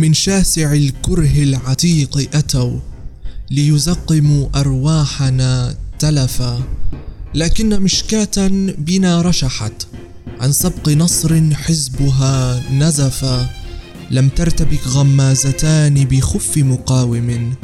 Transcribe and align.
من 0.00 0.14
شاسع 0.14 0.72
الكره 0.72 1.42
العتيق 1.42 2.28
أتوا 2.34 2.78
ليزقموا 3.50 4.48
أرواحنا 4.54 5.74
تلفا. 5.98 6.62
لكن 7.34 7.82
مشكاة 7.82 8.48
بنا 8.78 9.22
رشحت 9.22 9.86
عن 10.40 10.52
سبق 10.52 10.88
نصر 10.88 11.54
حزبها 11.54 12.62
نزفا. 12.72 13.50
لم 14.10 14.28
ترتبك 14.28 14.86
غمازتان 14.86 16.04
بخف 16.04 16.58
مقاوم 16.58 17.54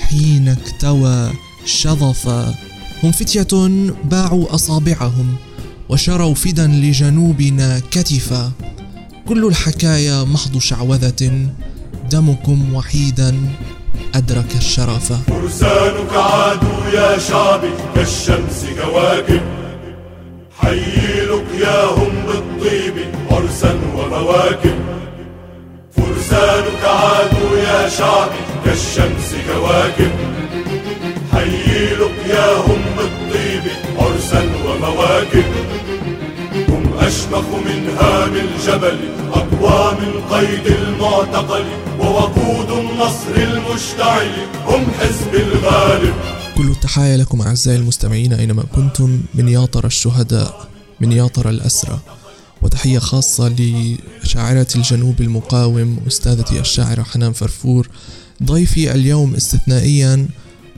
حين 0.00 0.48
اكتوى 0.48 1.32
شظفا. 1.64 2.54
هم 3.02 3.12
فتية 3.12 3.56
باعوا 4.04 4.54
أصابعهم 4.54 5.36
وشروا 5.88 6.34
فدا 6.34 6.66
لجنوبنا 6.66 7.82
كتفا. 7.90 8.52
كل 9.28 9.46
الحكايا 9.46 10.24
محض 10.24 10.58
شعوذة 10.58 11.48
دمكم 12.10 12.74
وحيدا 12.74 13.34
أدرك 14.14 14.56
الشرف. 14.56 15.12
فرسانك 15.12 16.12
عادوا 16.12 16.80
يا 16.94 17.18
شعبي 17.18 17.70
كالشمس 17.94 18.66
كواكب. 18.82 19.40
حييلك 20.58 21.46
يا 21.60 21.84
هم 21.84 22.14
بالطيب 22.26 22.94
عرسا 23.30 23.78
ومواكب. 23.96 24.78
فرسانك 25.96 26.84
عادوا 26.84 27.58
يا 27.58 27.88
شعبي 27.88 28.42
كالشمس 28.64 29.34
كواكب. 29.48 30.12
حييلك 31.32 32.16
يا 32.28 32.56
هم 32.56 32.82
بالطيب 32.96 33.62
عرسا 33.98 34.42
ومواكب. 34.66 35.44
أشمخ 37.06 37.44
من 37.66 37.88
هام 38.00 38.34
الجبل 38.34 38.98
أقوى 39.32 39.98
من 40.00 40.20
قيد 40.34 40.66
المعتقل 40.66 41.64
ووقود 42.00 42.70
النصر 42.70 43.34
المشتعل 43.36 44.30
هم 44.66 44.90
حزب 44.90 45.34
الغالب. 45.34 46.14
كل 46.56 46.70
التحايا 46.70 47.16
لكم 47.16 47.40
أعزائي 47.40 47.78
المستمعين 47.78 48.32
أينما 48.32 48.62
كنتم 48.62 49.20
من 49.34 49.48
ياطر 49.48 49.86
الشهداء 49.86 50.68
من 51.00 51.12
ياطر 51.12 51.48
الأسرى. 51.48 52.00
وتحية 52.62 52.98
خاصة 52.98 53.48
لشاعرة 53.48 54.68
الجنوب 54.76 55.20
المقاوم 55.20 55.98
أستاذتي 56.06 56.60
الشاعرة 56.60 57.02
حنان 57.02 57.32
فرفور. 57.32 57.88
ضيفي 58.42 58.92
اليوم 58.92 59.34
استثنائيا 59.34 60.28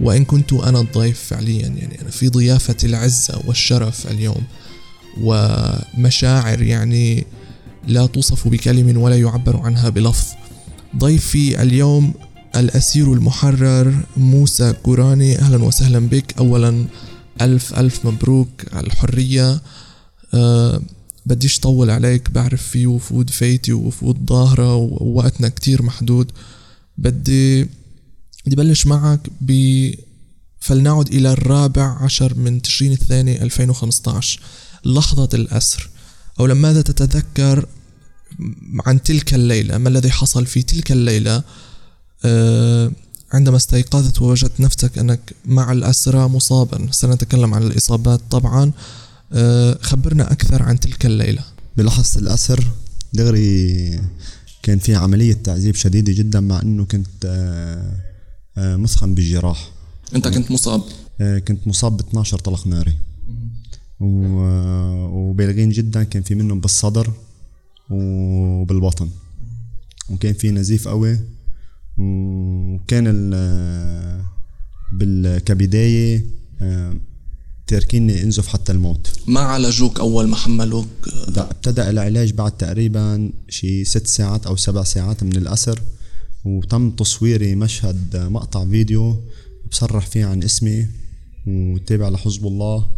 وإن 0.00 0.24
كنت 0.24 0.52
أنا 0.52 0.80
الضيف 0.80 1.20
فعليا 1.28 1.66
يعني 1.66 2.00
أنا 2.02 2.10
في 2.10 2.28
ضيافة 2.28 2.76
العزة 2.84 3.42
والشرف 3.46 4.06
اليوم. 4.06 4.42
ومشاعر 5.20 6.62
يعني 6.62 7.26
لا 7.86 8.06
توصف 8.06 8.48
بكلم 8.48 8.96
ولا 8.96 9.18
يعبر 9.18 9.56
عنها 9.56 9.88
بلفظ. 9.88 10.26
ضيفي 10.96 11.62
اليوم 11.62 12.14
الأسير 12.56 13.12
المحرر 13.12 13.94
موسى 14.16 14.72
كوراني 14.72 15.38
أهلا 15.38 15.64
وسهلا 15.64 15.98
بك. 15.98 16.34
أولا 16.38 16.86
ألف 17.40 17.74
ألف 17.78 18.06
مبروك 18.06 18.48
على 18.72 18.86
الحرية. 18.86 19.60
أه 20.34 20.80
بديش 21.26 21.60
طول 21.60 21.90
عليك 21.90 22.30
بعرف 22.30 22.62
في 22.62 22.86
وفود 22.86 23.30
فايتي 23.30 23.72
ووفود 23.72 24.26
ظاهرة 24.28 24.74
ووقتنا 24.76 25.48
كتير 25.48 25.82
محدود. 25.82 26.32
بدي 26.98 27.62
بدي 28.46 28.56
بلش 28.56 28.86
معك 28.86 29.20
ب 29.40 29.90
فلنعد 30.60 31.08
إلى 31.08 31.32
الرابع 31.32 32.02
عشر 32.02 32.34
من 32.38 32.62
تشرين 32.62 32.92
الثاني 32.92 33.42
2015 33.42 34.40
لحظة 34.86 35.28
الأسر 35.34 35.90
أو 36.40 36.46
ماذا 36.46 36.82
تتذكر 36.82 37.66
عن 38.86 39.02
تلك 39.02 39.34
الليلة؟ 39.34 39.78
ما 39.78 39.88
الذي 39.88 40.10
حصل 40.10 40.46
في 40.46 40.62
تلك 40.62 40.92
الليلة؟ 40.92 41.42
آه، 42.24 42.92
عندما 43.32 43.56
استيقظت 43.56 44.22
ووجدت 44.22 44.60
نفسك 44.60 44.98
أنك 44.98 45.32
مع 45.44 45.72
الأسرى 45.72 46.28
مصابا. 46.28 46.88
سنتكلم 46.90 47.54
عن 47.54 47.62
الإصابات 47.62 48.20
طبعا. 48.30 48.72
آه، 49.32 49.78
خبرنا 49.82 50.32
أكثر 50.32 50.62
عن 50.62 50.80
تلك 50.80 51.06
الليلة. 51.06 51.44
بلحظة 51.76 52.20
الأسر 52.20 52.64
دغري 53.12 54.00
كان 54.62 54.78
في 54.78 54.94
عملية 54.94 55.32
تعذيب 55.32 55.74
شديدة 55.74 56.12
جدا 56.12 56.40
مع 56.40 56.62
أنه 56.62 56.84
كنت 56.84 57.24
آه، 58.58 58.76
مسخن 58.76 59.14
بالجراح. 59.14 59.70
أنت 60.14 60.28
كنت 60.28 60.50
مصاب؟ 60.50 60.82
كنت 61.48 61.66
مصاب 61.66 61.96
ب 61.96 62.00
12 62.00 62.38
طلق 62.38 62.66
ناري. 62.66 62.96
وبالغين 64.00 65.70
جدا. 65.70 66.02
كان 66.02 66.22
في 66.22 66.34
منهم 66.34 66.60
بالصدر 66.60 67.12
وبالبطن 67.90 69.08
وكان 70.10 70.32
في 70.32 70.50
نزيف 70.50 70.88
قوي. 70.88 71.18
وكان 71.98 73.06
كبداية 75.46 76.26
تاركيني 77.66 78.22
أنزف 78.22 78.46
حتى 78.46 78.72
الموت. 78.72 79.12
ما 79.26 79.40
عالجوك 79.40 80.00
أول 80.00 80.28
ما 80.28 80.36
حملوك؟ 80.36 80.88
لا 81.36 81.50
ابتدأ 81.50 81.90
العلاج 81.90 82.32
بعد 82.32 82.56
تقريبا 82.56 83.32
شي 83.48 83.84
ست 83.84 84.06
ساعات 84.06 84.46
أو 84.46 84.56
سبع 84.56 84.82
ساعات 84.82 85.22
من 85.22 85.36
الأسر. 85.36 85.82
وتم 86.44 86.90
تصويري 86.90 87.54
مشهد 87.54 88.16
مقطع 88.16 88.64
فيديو 88.64 89.22
بصرح 89.70 90.06
فيه 90.06 90.24
عن 90.24 90.42
اسمي 90.42 90.86
وتابع 91.46 92.08
لحزب 92.08 92.46
الله. 92.46 92.88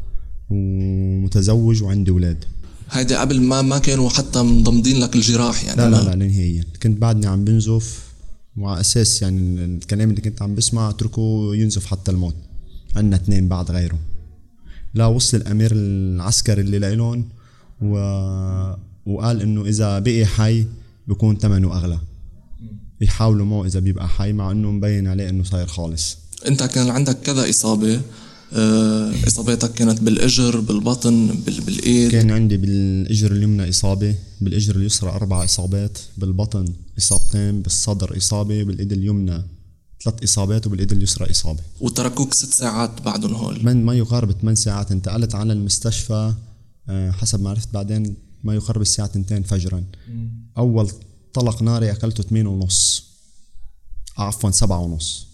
ومتزوج 0.51 1.83
وعندي 1.83 2.11
أولاد. 2.11 2.45
هيدي 2.91 3.15
قبل 3.17 3.41
ما 3.41 3.63
ما 3.63 3.79
كانوا 3.79 4.09
حتى 4.09 4.43
مضمدين 4.43 5.01
لك 5.01 5.17
الجراح 5.17 5.65
يعني. 5.65 5.77
لا 5.77 5.91
لا 5.91 6.03
لا 6.03 6.15
نهائيا. 6.15 6.65
كنت 6.83 6.99
بعدني 6.99 7.27
عم 7.27 7.45
بنزف 7.45 8.09
وعلى 8.57 8.81
أساس 8.81 9.23
يعني 9.23 9.65
الكلام 9.65 10.11
اللي 10.11 10.21
كنت 10.21 10.43
عم 10.43 10.55
بسمع 10.55 10.91
أتركه 10.91 11.51
ينزف 11.55 11.87
حتى 11.87 12.11
الموت. 12.11 12.35
عنا 12.97 13.17
اثنين 13.17 13.49
بعد 13.49 13.71
غيره 13.71 13.99
لا 14.95 15.07
وصل 15.07 15.37
الأمير 15.37 15.71
العسكري 15.75 16.61
اللي 16.61 16.79
لإلهم 16.79 17.29
و... 17.83 17.95
وقال 19.07 19.43
إنه 19.43 19.65
إذا 19.65 19.99
بقي 19.99 20.27
حي 20.27 20.67
بكون 21.09 21.37
ثمنه 21.39 21.77
أغلى. 21.77 21.99
يحاولوا 23.01 23.47
معه 23.47 23.67
إذا 23.67 23.81
بيبقى 23.81 24.09
حي 24.09 24.33
مع 24.33 24.51
إنه 24.51 24.71
مبين 24.71 25.07
عليه 25.07 25.29
إنه 25.29 25.45
صاير 25.45 25.67
خالص. 25.67 26.19
أنت 26.49 26.63
كان 26.63 26.91
عندك 26.91 27.21
كذا 27.21 27.51
إصابة 27.51 28.01
آه، 28.53 29.13
إصاباتك 29.27 29.73
كانت 29.73 30.01
بالإجر 30.01 30.61
بالبطن 30.61 31.27
بالإيد؟ 31.47 32.11
كان 32.11 32.31
عندي 32.31 32.57
بالإجر 32.57 33.33
اليمنى 33.33 33.69
إصابة 33.69 34.15
بالإجر 34.41 34.77
اليسرى 34.77 35.11
أربع 35.11 35.45
إصابات 35.45 35.99
بالبطن 36.19 36.65
إصابتين 36.99 37.63
بالصدر 37.63 38.17
إصابة 38.17 38.63
بالإيد 38.63 38.93
اليمنى 38.93 39.43
ثلاث 40.05 40.23
إصابات 40.23 40.67
وبالإيد 40.67 40.93
اليسرى 40.93 41.31
إصابة. 41.31 41.61
وتركوك 41.81 42.35
ست 42.35 42.55
ساعات 42.55 43.03
بعدهم 43.03 43.35
هول 43.35 43.65
من 43.65 43.85
ما 43.85 43.95
يقارب 43.95 44.33
ثمان 44.33 44.55
ساعات. 44.55 44.93
انتقلت 44.93 45.35
على 45.35 45.53
المستشفى 45.53 46.35
آه، 46.89 47.11
حسب 47.11 47.43
ما 47.43 47.51
عرفت 47.51 47.75
بعدين 47.75 48.17
ما 48.45 48.55
يقارب 48.55 48.81
الساعة 48.81 49.11
2 49.17 49.43
فجرا. 49.43 49.85
أول 50.59 50.91
طلق 51.35 51.63
ناري 51.63 51.91
أكلته 51.91 52.23
8 52.23 52.49
ونص 52.49 53.05
عفوا 54.19 54.51
سبعة 54.51 54.79
ونص. 54.79 55.28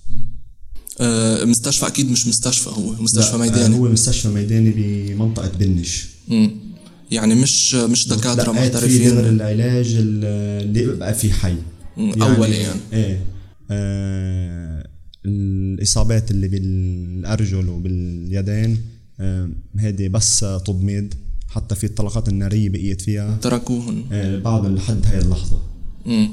مستشفى 1.45 1.87
أكيد 1.87 2.11
مش 2.11 2.27
مستشفى 2.27 2.71
هو 2.71 2.93
مستشفى 3.03 3.37
ميداني. 3.37 3.77
هو 3.77 3.89
مستشفى 3.89 4.29
ميداني 4.29 4.71
بمنطقه 4.77 5.49
بنش 5.59 6.07
يعني 7.11 7.35
مش 7.35 7.75
مش 7.75 8.09
دكاترة 8.09 8.53
محترفين؟ 8.53 9.11
غير 9.13 9.29
العلاج 9.29 9.95
اللي 9.95 10.87
بقى 10.87 11.15
فيه 11.15 11.33
حي. 11.33 11.57
يعني 11.97 12.23
أولي 12.23 12.57
يعني. 12.57 12.81
إيه 12.93 13.25
آه 13.71 14.87
الإصابات 15.27 16.31
اللي 16.31 16.49
بالأرجل 16.49 17.69
وباليدين 17.69 18.79
آه 19.21 19.49
هذه 19.79 20.09
بس 20.09 20.41
تضميد 20.67 21.15
حتى 21.49 21.75
في 21.75 21.85
الطلقات 21.85 22.29
النارية 22.29 22.69
بقيت 22.69 23.01
فيها. 23.03 23.37
تركوهن. 23.43 24.05
آه 24.13 24.39
بعض 24.39 24.67
لحد 24.67 25.07
هاي 25.07 25.19
اللحظة. 25.19 25.63
امم 26.07 26.29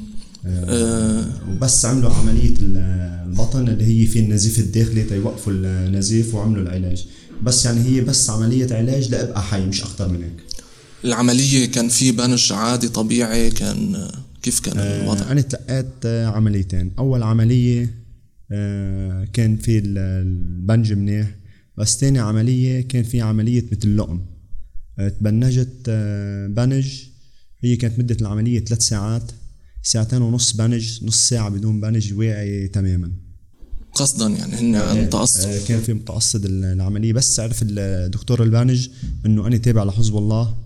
آه. 0.45 1.25
وبس 1.49 1.85
عملوا 1.85 2.13
عملية 2.13 2.53
البطن 2.61 3.67
اللي 3.67 3.83
هي 3.85 4.07
في 4.07 4.19
النزيف 4.19 4.59
الداخلي 4.59 5.03
تيوقفوا 5.03 5.53
النزيف 5.53 6.35
وعملوا 6.35 6.63
العلاج. 6.63 7.07
بس 7.43 7.65
يعني 7.65 7.81
هي 7.85 8.01
بس 8.01 8.29
عملية 8.29 8.75
علاج 8.75 9.09
لأبقى 9.09 9.43
حي 9.43 9.65
مش 9.65 9.81
أكثر 9.83 10.07
من 10.09 10.23
هيك. 10.23 10.43
العملية 11.05 11.65
كان 11.65 11.89
في 11.89 12.11
بنج 12.11 12.53
عادي 12.53 12.87
طبيعي 12.89 13.49
كان 13.49 14.07
كيف 14.41 14.59
كان 14.59 14.77
آه 14.77 15.03
الوضع؟ 15.03 15.31
أنا 15.31 15.41
تلقيت 15.41 16.05
عمليتين. 16.05 16.91
أول 16.99 17.23
عملية 17.23 17.95
آه 18.51 19.27
كان 19.33 19.57
في 19.57 19.77
البنج 19.85 20.93
منيح. 20.93 21.35
بس 21.77 21.97
تاني 21.97 22.19
عملية 22.19 22.81
كان 22.81 23.03
في 23.03 23.21
عملية 23.21 23.65
مثل 23.71 23.97
لقم 23.97 24.21
آه 24.99 25.09
تبنجت 25.09 25.69
آه 25.87 26.47
بنج. 26.47 26.87
هي 27.63 27.75
كانت 27.75 27.99
مدة 27.99 28.17
العملية 28.21 28.59
ثلاث 28.59 28.81
ساعات. 28.81 29.31
ساعتين 29.83 30.21
ونص 30.21 30.51
بنج 30.51 31.03
نص 31.03 31.29
ساعة 31.29 31.49
بدون 31.49 31.81
بنج 31.81 32.13
واعي 32.13 32.67
تماما. 32.67 33.11
قصدا 33.93 34.27
يعني 34.27 34.53
هن 34.53 34.75
آه 34.75 34.93
متقصد 34.93 35.45
آه 35.45 35.65
كان 35.67 35.81
في 35.81 35.93
متقصد 35.93 36.45
العملية. 36.45 37.13
بس 37.13 37.39
عرف 37.39 37.59
الدكتور 37.61 38.43
البانج 38.43 38.89
إنه 39.25 39.47
أنا 39.47 39.57
تابع 39.57 39.83
لحزب 39.83 40.17
الله 40.17 40.57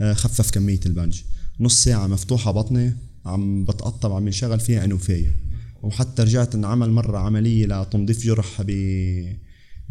آه 0.00 0.12
خفف 0.12 0.50
كمية 0.50 0.80
البنج. 0.86 1.20
نص 1.60 1.84
ساعة 1.84 2.06
مفتوحة 2.06 2.50
بطني 2.50 2.96
عم 3.26 3.64
بتقطب 3.64 4.12
عم 4.12 4.26
ينشغل 4.26 4.60
فيها 4.60 4.84
أنوفية 4.84 5.36
وحتى 5.82 6.22
رجعت 6.22 6.54
انعمل 6.54 6.90
مرة 6.90 7.18
عملية 7.18 7.66
لتنظيف 7.66 8.24
جرح 8.24 8.64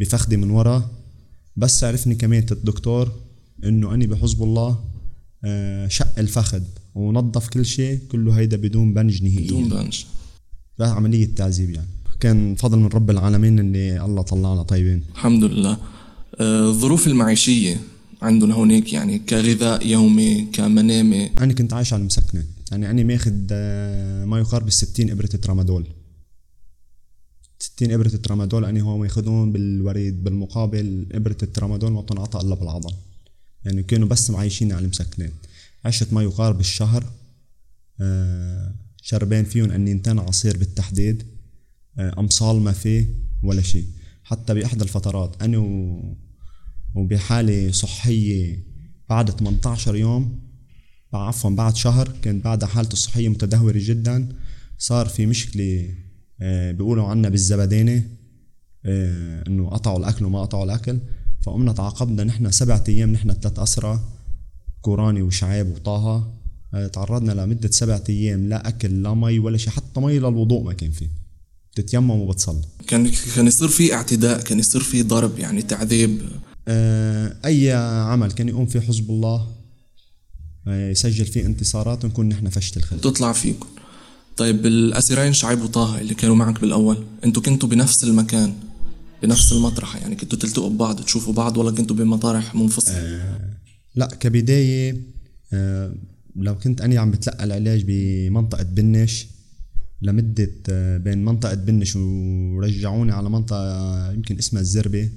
بفخدي 0.00 0.36
من 0.36 0.50
ورا. 0.50 0.90
بس 1.56 1.84
عرفني 1.84 2.14
كمان 2.14 2.46
الدكتور 2.50 3.12
إنه 3.64 3.94
اني 3.94 4.06
بحزب 4.06 4.42
الله 4.42 4.84
شق 5.88 6.18
الفخذ. 6.18 6.62
ونظف 6.96 7.48
كل 7.48 7.66
شيء 7.66 7.98
كله 8.12 8.32
هيدا 8.32 8.56
بدون 8.56 8.94
بنج 8.94 9.22
نهائيا. 9.22 9.46
بدون 9.46 9.68
بنج. 9.68 10.04
لا 10.78 10.86
عملية 10.86 11.34
تعذيب 11.34 11.70
يعني. 11.70 11.88
كان 12.20 12.54
فضل 12.54 12.78
من 12.78 12.86
رب 12.86 13.10
العالمين 13.10 13.58
اللي 13.58 14.04
الله 14.04 14.22
طلعنا 14.22 14.62
طيبين. 14.62 15.02
الحمد 15.12 15.44
لله. 15.44 15.78
آه، 16.40 16.68
الظروف 16.68 17.06
المعيشية 17.06 17.80
عندهم 18.22 18.52
هونيك 18.52 18.92
يعني 18.92 19.18
كغذاء 19.18 19.86
يومي 19.86 20.48
كمنامة 20.52 21.30
أنا 21.38 21.52
كنت 21.52 21.72
عايش 21.72 21.92
على 21.92 22.00
المسكنة. 22.00 22.44
يعني 22.70 22.90
أنا 22.90 23.02
ماخد 23.02 23.48
آه، 23.52 24.24
ما 24.24 24.38
يقارب 24.38 24.66
الستين 24.66 25.10
إبرة 25.10 25.26
ترامادول. 25.26 25.86
ستين 27.58 27.92
إبرة 27.92 28.08
ترامادول 28.08 28.64
أنا 28.64 28.80
هو 28.80 28.98
ماخدهم 28.98 29.52
بالوريد 29.52 30.24
بالمقابل 30.24 31.06
إبرة 31.12 31.36
الترامادول 31.42 31.92
ما 31.92 32.00
بتنعطى 32.00 32.38
إلا 32.46 32.54
بالعضل. 32.54 32.92
يعني 33.64 33.82
كانوا 33.82 34.08
بس 34.08 34.30
معيشين 34.30 34.72
على 34.72 34.84
المسكنات 34.84 35.32
عشت 35.84 36.12
ما 36.12 36.22
يقارب 36.22 36.60
الشهر 36.60 37.04
آه، 38.00 38.74
شربان 39.02 39.44
فيهم 39.44 39.70
أنينتين 39.70 40.18
عصير 40.18 40.56
بالتحديد. 40.56 41.26
آه، 41.98 42.20
أمصال 42.20 42.60
ما 42.60 42.72
فيه 42.72 43.06
ولا 43.42 43.62
شيء. 43.62 43.86
حتى 44.22 44.54
بإحدى 44.54 44.84
الفترات 44.84 45.42
أنا. 45.42 45.58
وبحالة 46.94 47.70
صحية 47.70 48.66
بعد 49.08 49.30
18 49.30 49.96
يوم 49.96 50.40
عفوا 51.12 51.50
بعد 51.50 51.76
شهر 51.76 52.12
كانت 52.22 52.44
بعد 52.44 52.64
حالته 52.64 52.92
الصحية 52.92 53.28
متدهورة 53.28 53.78
جدا. 53.80 54.28
صار 54.78 55.06
في 55.06 55.26
مشكلة 55.26 55.94
آه، 56.40 56.72
بيقولوا 56.72 57.08
عنا 57.08 57.28
بالزبدانة 57.28 58.04
آه، 58.84 59.44
إنه 59.48 59.68
قطعوا 59.68 59.98
الأكل 59.98 60.24
وما 60.24 60.42
قطعوا 60.42 60.64
الأكل. 60.64 60.98
فقمنا 61.42 61.72
تعاقبنا 61.72 62.24
نحن 62.24 62.50
سبعة 62.50 62.84
أيام 62.88 63.12
نحن 63.12 63.32
ثلاث 63.32 63.58
اسرى 63.58 64.15
كوراني 64.86 65.22
وشعيب 65.22 65.74
وطه 65.74 66.32
آه، 66.74 66.86
تعرضنا 66.86 67.32
لمدة 67.32 67.70
سبعة 67.70 68.04
أيام 68.08 68.48
لا 68.48 68.68
أكل 68.68 69.02
لا 69.02 69.14
مي 69.14 69.38
ولا 69.38 69.58
شيء 69.58 69.72
حتى 69.72 70.00
مي 70.00 70.18
للوضوء 70.18 70.62
ما 70.62 70.72
كان 70.72 70.90
فيه. 70.90 71.10
بتتيمم 71.72 72.10
وبتصلي. 72.10 72.62
كان 72.86 73.10
كان 73.36 73.46
يصير 73.46 73.68
في 73.68 73.94
اعتداء 73.94 74.40
كان 74.40 74.58
يصير 74.58 74.80
في 74.80 75.02
ضرب 75.02 75.38
يعني 75.38 75.62
تعذيب. 75.62 76.22
آه، 76.68 77.36
أي 77.44 77.72
عمل 78.12 78.32
كان 78.32 78.48
يقوم 78.48 78.66
فيه 78.66 78.80
حزب 78.80 79.10
الله 79.10 79.46
آه، 80.68 80.90
يسجل 80.90 81.24
فيه 81.24 81.46
انتصارات 81.46 82.04
نكون 82.04 82.28
نحن 82.28 82.48
فشت 82.48 82.76
الخلق. 82.76 83.00
تطلع 83.00 83.32
فيكم. 83.32 83.66
طيب 84.36 84.66
الأسيرين 84.66 85.32
شعيب 85.32 85.62
وطه 85.62 85.98
اللي 86.00 86.14
كانوا 86.14 86.36
معك 86.36 86.60
بالأول 86.60 87.04
أنتوا 87.24 87.42
كنتوا 87.42 87.68
بنفس 87.68 88.04
المكان 88.04 88.54
بنفس 89.22 89.52
المطرح 89.52 89.96
يعني 89.96 90.16
كنتوا 90.16 90.38
تلتقوا 90.38 90.70
ببعض 90.70 91.00
تشوفوا 91.00 91.32
بعض 91.32 91.56
ولا 91.56 91.70
كنتوا 91.70 91.96
بمطارح 91.96 92.54
منفصلة؟ 92.54 93.56
لا 93.96 94.06
كبداية 94.06 94.96
آه، 95.52 95.92
لو 96.36 96.58
كنت 96.58 96.80
أنا 96.80 97.00
عم 97.00 97.10
بتلقى 97.10 97.44
العلاج 97.44 97.84
بمنطقة 97.86 98.62
بنش 98.62 99.26
لمدة 100.02 100.50
آه، 100.68 100.98
بين 100.98 101.24
منطقة 101.24 101.54
بنش 101.54 101.96
ورجعوني 101.96 103.12
على 103.12 103.30
منطقة 103.30 104.12
يمكن 104.12 104.38
اسمها 104.38 104.62
الزربة 104.62 105.08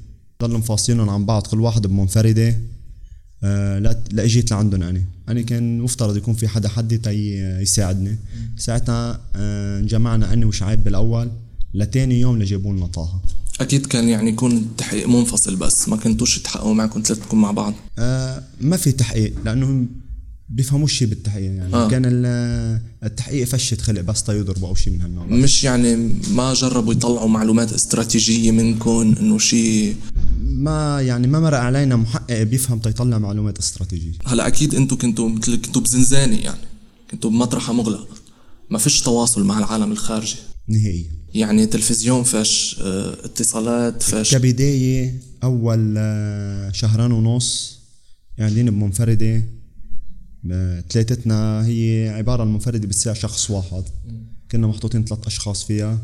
ضلوا 0.42 0.58
مفاصلين 0.58 1.00
عن 1.00 1.26
بعض 1.26 1.48
كل 1.48 1.62
واحد 1.62 1.88
بمنفردة 1.88 2.60
آه، 3.44 3.80
لا 3.80 4.04
لا 4.12 4.24
إجيت 4.24 4.52
لعندهم 4.52 4.84
أنا 4.84 5.02
أنا 5.30 5.42
كان 5.42 5.80
مفترض 5.80 6.18
يكون 6.18 6.34
في 6.34 6.48
حدا 6.48 6.70
حدي 6.70 6.98
تي 6.98 7.38
يساعدني. 7.62 8.18
ساعتها 8.58 9.22
انجمعنا 9.36 10.34
أنا 10.34 10.46
وشعيب 10.46 10.84
بالأول 10.84 11.32
لتاني 11.74 12.20
يوم 12.20 12.40
لجابوا 12.40 12.74
لنا 12.74 12.88
طه 12.88 13.22
أكيد 13.60 13.86
كان 13.86 14.10
يعني 14.10 14.30
يكون 14.30 14.52
التحقيق 14.58 15.08
منفصل 15.08 15.56
بس 15.56 15.90
ما 15.90 15.96
كنتوش 15.98 16.40
تحققوا 16.40 16.74
معكم 16.74 17.02
ثلاثتكم 17.06 17.42
مع 17.42 17.52
بعض. 17.52 17.74
آه 18.00 18.44
ما 18.62 18.78
في 18.78 18.92
تحقيق 18.92 19.34
لأنهم 19.46 19.88
بيفهموش 20.50 20.94
شيء 20.94 21.08
بالتحقيق 21.08 21.46
يعني. 21.46 21.74
آه. 21.74 21.88
كان 21.90 22.02
ال- 22.06 22.82
التحقيق 23.04 23.48
فشت 23.48 23.82
خلق 23.82 24.02
بس 24.02 24.24
تيضربوا 24.24 24.68
أو 24.70 24.76
شيء 24.76 24.94
من 24.94 25.02
هالنوع. 25.02 25.26
مش 25.26 25.64
يعني 25.64 25.96
ما 26.32 26.54
جربوا 26.54 26.94
يطلعوا 26.94 27.30
معلومات 27.30 27.74
استراتيجية 27.74 28.52
منكم 28.52 29.16
إنه 29.20 29.38
شيء 29.38 29.96
ما 30.42 31.02
يعني 31.02 31.28
ما 31.28 31.40
مرق 31.40 31.58
علينا 31.58 31.96
محقق 31.96 32.44
بيفهم 32.44 32.80
تيطلع 32.80 33.18
معلومات 33.18 33.58
استراتيجية. 33.60 34.12
هلا 34.26 34.48
أكيد 34.48 34.76
أنتوا 34.76 34.98
كنتوا 34.98 35.30
مثل 35.30 35.56
كنتوا 35.56 35.82
بزنزانة 35.82 36.36
يعني 36.38 36.60
كنتوا 37.12 37.30
بمطرحة 37.30 37.74
مغلق 37.74 38.08
ما 38.70 38.78
فيش 38.78 39.02
تواصل 39.02 39.44
مع 39.46 39.60
العالم 39.60 39.92
الخارجي. 39.92 40.36
نهائيا. 40.68 41.19
يعني 41.34 41.66
تلفزيون 41.66 42.24
فش 42.24 42.80
آه 42.82 43.26
اتصالات 43.26 44.04
فش. 44.04 44.36
كبداية 44.36 45.20
أول 45.44 45.96
آه، 45.98 46.72
شهرين 46.72 47.12
ونص 47.12 47.80
قاعدين 48.40 48.70
بمنفردة 48.70 49.44
آه، 50.52 50.84
ثلاثتنا 50.90 51.66
هي 51.66 52.10
عبارة 52.10 52.42
عن 52.42 52.54
منفردة 52.54 52.88
بتساع 52.88 53.14
شخص 53.14 53.50
واحد. 53.52 53.84
كنا 54.52 54.68
محطوطين 54.68 55.06
ثلاث 55.06 55.28
أشخاص 55.28 55.64
فيها. 55.64 56.00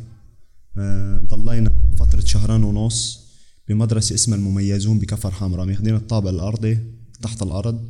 آه، 0.78 1.22
ضلينا 1.30 1.72
فترة 1.98 2.20
شهرين 2.26 2.64
ونص 2.64 3.20
بمدرسة 3.68 4.16
اسمها 4.16 4.38
المميزون 4.38 5.00
بكفر 5.00 5.32
حمراء. 5.32 5.66
ماخذين 5.66 5.96
الطابق 5.96 6.30
الأرضي 6.30 6.80
تحت 7.22 7.42
الأرض 7.42 7.82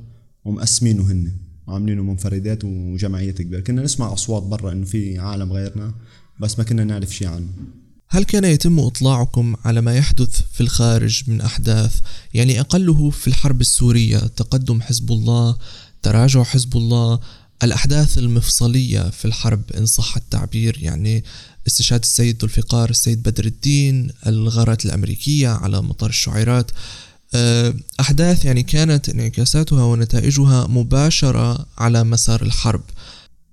ومقسمينه 0.45 1.11
هن 1.11 1.31
عاملينه 1.67 2.03
منفردات 2.03 2.63
وجمعيات 2.63 3.41
كبيرة. 3.41 3.59
كنا 3.61 3.81
نسمع 3.81 4.13
أصوات 4.13 4.43
برا 4.43 4.71
إنه 4.71 4.85
في 4.85 5.19
عالم 5.19 5.53
غيرنا. 5.53 5.93
بس 6.39 6.59
ما 6.59 6.65
كنا 6.65 6.83
نعرف 6.83 7.15
شيء 7.15 7.27
عنه. 7.27 7.49
هل 8.09 8.23
كان 8.23 8.43
يتم 8.43 8.79
إطلاعكم 8.79 9.55
على 9.65 9.81
ما 9.81 9.95
يحدث 9.95 10.41
في 10.53 10.61
الخارج 10.61 11.23
من 11.27 11.41
أحداث 11.41 11.99
يعني 12.33 12.59
أقله 12.59 13.09
في 13.09 13.27
الحرب 13.27 13.61
السورية 13.61 14.17
تقدم 14.17 14.81
حزب 14.81 15.11
الله 15.11 15.57
تراجع 16.01 16.43
حزب 16.43 16.77
الله 16.77 17.19
الأحداث 17.63 18.17
المفصلية 18.17 19.09
في 19.09 19.25
الحرب 19.25 19.61
إن 19.77 19.85
صح 19.85 20.17
التعبير؟ 20.17 20.77
يعني 20.81 21.23
استشهاد 21.67 22.01
السيد 22.03 22.37
ذو 22.41 22.45
الفقار 22.45 22.89
السيد 22.89 23.23
بدر 23.23 23.45
الدين 23.45 24.11
الغارات 24.27 24.85
الأمريكية 24.85 25.49
على 25.49 25.81
مطار 25.81 26.09
الشعيرات. 26.09 26.71
أه، 27.33 27.73
أحداث 27.99 28.45
يعني 28.45 28.63
كانت 28.63 29.09
انعكاساتها 29.09 29.83
ونتائجها 29.83 30.67
مباشرة 30.67 31.65
على 31.77 32.03
مسار 32.03 32.41
الحرب. 32.41 32.83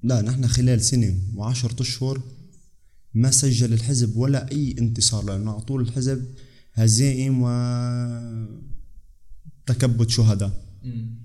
لا 0.02 0.22
نحن 0.22 0.48
خلال 0.48 0.84
سنة 0.84 1.14
وعشرة 1.36 1.82
أشهر 1.82 2.20
ما 3.14 3.30
سجل 3.30 3.72
الحزب 3.72 4.16
ولا 4.16 4.52
أي 4.52 4.74
انتصار 4.78 5.24
لأنه 5.24 5.52
على 5.52 5.60
طول 5.60 5.80
الحزب 5.80 6.24
هزائم 6.74 7.42
و 7.42 7.48
تكبد 9.66 10.10
شهداء. 10.10 10.52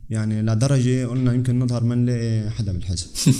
يعني 0.09 0.41
لدرجة 0.41 1.05
قلنا 1.05 1.33
يمكن 1.33 1.59
نظهر 1.59 1.83
ما 1.83 1.95
نلاقي 1.95 2.51
حدا 2.51 2.71
بالحزب. 2.71 3.07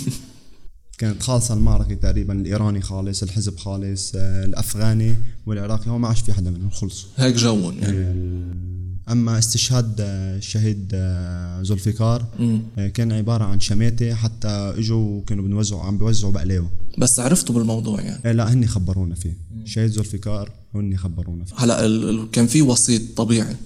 كانت 0.98 1.22
خالصة 1.22 1.54
المعركة 1.54 1.94
تقريبا 1.94 2.40
الإيراني 2.40 2.80
خالص 2.80 3.22
الحزب 3.22 3.56
خالص 3.56 4.12
آه، 4.16 4.44
الأفغاني 4.44 5.14
والعراقي 5.46 5.90
هو 5.90 5.98
ما 5.98 6.08
عادش 6.08 6.20
في 6.20 6.32
حدا 6.32 6.50
منهم 6.50 6.70
خلصوا. 6.70 7.08
هيك 7.16 7.34
جون 7.36 7.78
يعني. 7.78 8.77
أما 9.12 9.38
استشهاد 9.38 9.94
آه، 10.00 10.36
الشهيد 10.36 10.90
آه، 10.94 11.60
الفقار 11.60 12.24
مم. 12.38 12.60
آه، 12.78 12.88
كان 12.88 13.12
عبارة 13.12 13.44
عن 13.44 13.60
شماتة 13.60 14.14
حتى 14.14 14.48
إجوا 14.48 15.22
كانوا 15.24 15.44
بنوزعوا 15.44 15.82
عم 15.82 15.98
بيوزعوا 15.98 16.32
بقلاوة 16.32 16.70
بس 16.98 17.20
عرفتوا 17.20 17.54
بالموضوع 17.54 18.00
يعني؟ 18.00 18.24
إيه 18.24 18.32
لا 18.32 18.52
هني 18.52 18.66
خبرونا 18.66 19.14
فيه. 19.14 19.36
شهيد 19.64 19.90
ذو 19.90 20.00
الفقار 20.00 20.50
هني 20.74 20.96
خبرونا 20.96 21.44
فيه. 21.44 21.54
هلا 21.58 21.86
ال- 21.86 22.30
كان 22.32 22.46
في 22.46 22.62
وسيط 22.62 23.02
طبيعي. 23.16 23.56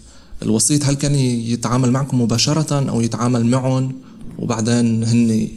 الوسيط 0.43 0.85
هل 0.85 0.95
كان 0.95 1.15
يتعامل 1.15 1.91
معكم 1.91 2.21
مباشرة 2.21 2.91
أو 2.91 3.01
يتعامل 3.01 3.47
معهم 3.47 3.93
وبعدين 4.39 5.05
هن 5.05 5.49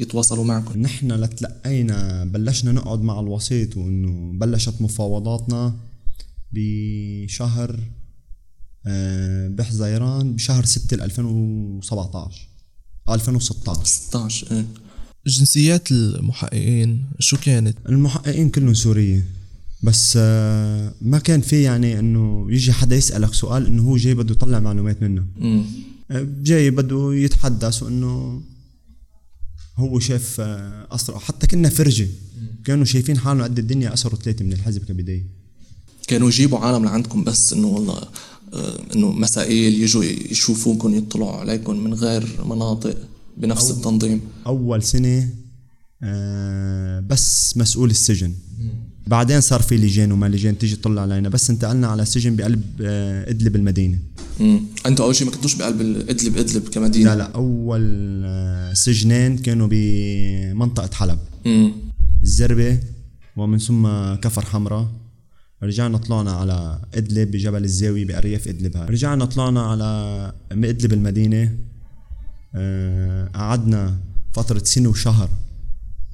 يتواصلوا 0.00 0.44
معكم؟ 0.44 0.80
نحن 0.80 1.12
لتلقينا 1.12 2.24
بلشنا 2.24 2.72
نقعد 2.72 3.02
مع 3.02 3.20
الوسيط 3.20 3.76
وإنه 3.76 4.32
بلشت 4.38 4.74
مفاوضاتنا 4.82 5.74
بشهر 6.52 7.70
آه، 7.70 8.03
بحزيران 9.48 10.34
بشهر 10.34 10.64
6 10.64 11.04
2017 11.04 12.48
آه، 13.08 13.14
2016 13.14 13.84
16 13.84 14.52
إيه. 14.52 14.66
جنسيات 15.26 15.92
المحققين 15.92 17.04
شو 17.18 17.36
كانت؟ 17.36 17.76
المحققين 17.88 18.50
كلهم 18.50 18.74
سورية 18.74 19.24
بس 19.82 20.14
آه، 20.16 20.94
ما 21.00 21.18
كان 21.18 21.40
في 21.40 21.62
يعني 21.62 21.98
إنه 21.98 22.46
يجي 22.50 22.72
حدا 22.72 22.96
يسألك 22.96 23.34
سؤال 23.34 23.66
إنه 23.66 23.82
هو 23.82 23.96
جاي 23.96 24.14
بده 24.14 24.32
يطلع 24.34 24.60
معلومات 24.60 25.02
منه. 25.02 25.24
آه، 26.10 26.26
جاي 26.42 26.70
بده 26.70 27.14
يتحدث 27.14 27.82
وانه 27.82 28.42
هو 29.76 29.98
شاف 29.98 30.40
آه، 30.40 30.86
اسرى 30.94 31.18
حتى 31.18 31.46
كنا 31.46 31.68
فرجة. 31.68 32.08
كانوا 32.64 32.84
شايفين 32.84 33.18
حالهم 33.18 33.42
قد 33.42 33.58
الدنيا 33.58 33.94
أسروا 33.94 34.18
ثلاثة 34.18 34.44
من 34.44 34.52
الحزب 34.52 34.84
كبداية. 34.84 35.26
كانوا 36.06 36.28
يجيبوا 36.28 36.58
عالم 36.58 36.84
لعندكم 36.84 37.24
بس 37.24 37.52
إنه 37.52 37.66
والله 37.66 37.94
آه، 37.94 38.08
إنه 38.94 39.12
مسائل 39.12 39.74
يجوا 39.82 40.04
يشوفوكم 40.04 40.94
يطلعوا 40.94 41.32
عليكم 41.32 41.84
من 41.84 41.94
غير 41.94 42.28
مناطق 42.44 42.96
بنفس 43.36 43.70
التنظيم. 43.70 44.20
أول 44.46 44.82
سنة 44.82 45.28
آه، 46.02 47.00
بس 47.00 47.56
مسؤول 47.56 47.90
السجن. 47.90 48.32
بعدين 49.06 49.40
صار 49.40 49.62
في 49.62 49.76
لجان 49.76 50.12
وما 50.12 50.26
لجان 50.26 50.58
تيجي 50.58 50.76
تطلع 50.76 51.02
علينا. 51.02 51.28
بس 51.28 51.50
انتقلنا 51.50 51.86
على 51.86 52.04
سجن 52.04 52.36
بقلب 52.36 52.62
آه، 52.80 53.30
إدلب 53.30 53.56
المدينة. 53.56 53.98
امم 54.40 54.60
أنتوا 54.86 55.04
أول 55.04 55.16
شيء 55.16 55.26
ما 55.26 55.32
كنتوش 55.32 55.54
بقلب 55.54 55.80
إدلب 56.10 56.36
إدلب 56.36 56.68
كمدينة؟ 56.68 57.14
لا 57.14 57.18
لا 57.18 57.24
أول 57.24 58.22
آه، 58.24 58.72
سجنين 58.74 59.38
كانوا 59.38 59.68
بمنطقه 59.70 60.90
حلب. 60.94 61.18
امم 61.46 61.72
الزربة 62.22 62.78
ومن 63.36 63.58
ثم 63.58 63.86
كفر 64.14 64.44
حمراء. 64.44 65.03
رجعنا 65.64 65.98
طلعنا 65.98 66.32
على 66.32 66.80
إدلب 66.94 67.30
بجبل 67.30 67.64
الزاوية 67.64 68.04
بأرياف 68.04 68.48
ادلب 68.48 68.76
هاي. 68.76 68.86
رجعنا 68.86 69.24
طلعنا 69.24 69.62
على 69.62 70.32
إدلب 70.52 70.92
المدينة 70.92 71.58
آه، 72.54 73.28
قعدنا 73.28 73.98
فترة 74.32 74.58
سنة 74.64 74.88
وشهر 74.88 75.30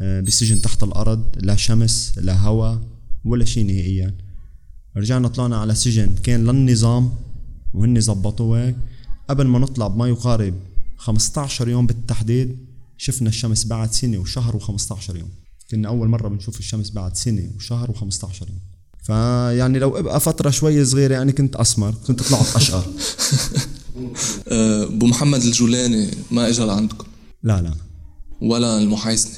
آه، 0.00 0.20
بسجن 0.20 0.60
تحت 0.60 0.82
الأرض 0.82 1.24
لا 1.40 1.56
شمس 1.56 2.18
لا 2.18 2.38
هواء 2.38 2.80
ولا 3.24 3.44
شيء 3.44 3.66
نهائيا. 3.66 4.14
رجعنا 4.96 5.28
طلعنا 5.28 5.56
على 5.56 5.74
سجن 5.74 6.14
كان 6.22 6.46
للنظام 6.46 7.12
وهن 7.74 8.00
زبطوه 8.00 8.66
هيك 8.66 8.76
قبل 9.28 9.46
ما 9.46 9.58
نطلع 9.58 9.88
بما 9.88 10.08
يقارب 10.08 10.54
15 10.96 11.68
يوم 11.68 11.86
بالتحديد 11.86 12.58
شفنا 12.96 13.28
الشمس 13.28 13.64
بعد 13.64 13.92
سنة 13.92 14.18
وشهر 14.18 14.60
و15 14.60 15.16
يوم. 15.16 15.28
كنا 15.70 15.88
أول 15.88 16.08
مرة 16.08 16.28
بنشوف 16.28 16.58
الشمس 16.58 16.90
بعد 16.90 17.16
سنة 17.16 17.50
وشهر 17.56 17.92
و15 17.92 18.48
يوم. 18.48 18.69
فيعني 19.10 19.78
لو 19.78 19.98
ابقى 19.98 20.20
فترة 20.20 20.50
شوي 20.50 20.84
صغيرة 20.84 21.14
يعني 21.14 21.32
كنت 21.32 21.56
أسمر 21.56 21.94
كنت 22.06 22.22
طلعت 22.22 22.56
أشقر. 22.56 22.84
آه، 24.48 24.84
ابو 24.84 25.06
محمد 25.06 25.42
الجولاني 25.42 26.10
ما 26.30 26.48
اجى 26.48 26.62
لعندكم؟ 26.62 27.04
لا 27.42 27.62
لا. 27.62 27.74
ولا 28.40 28.78
المحايسني 28.78 29.34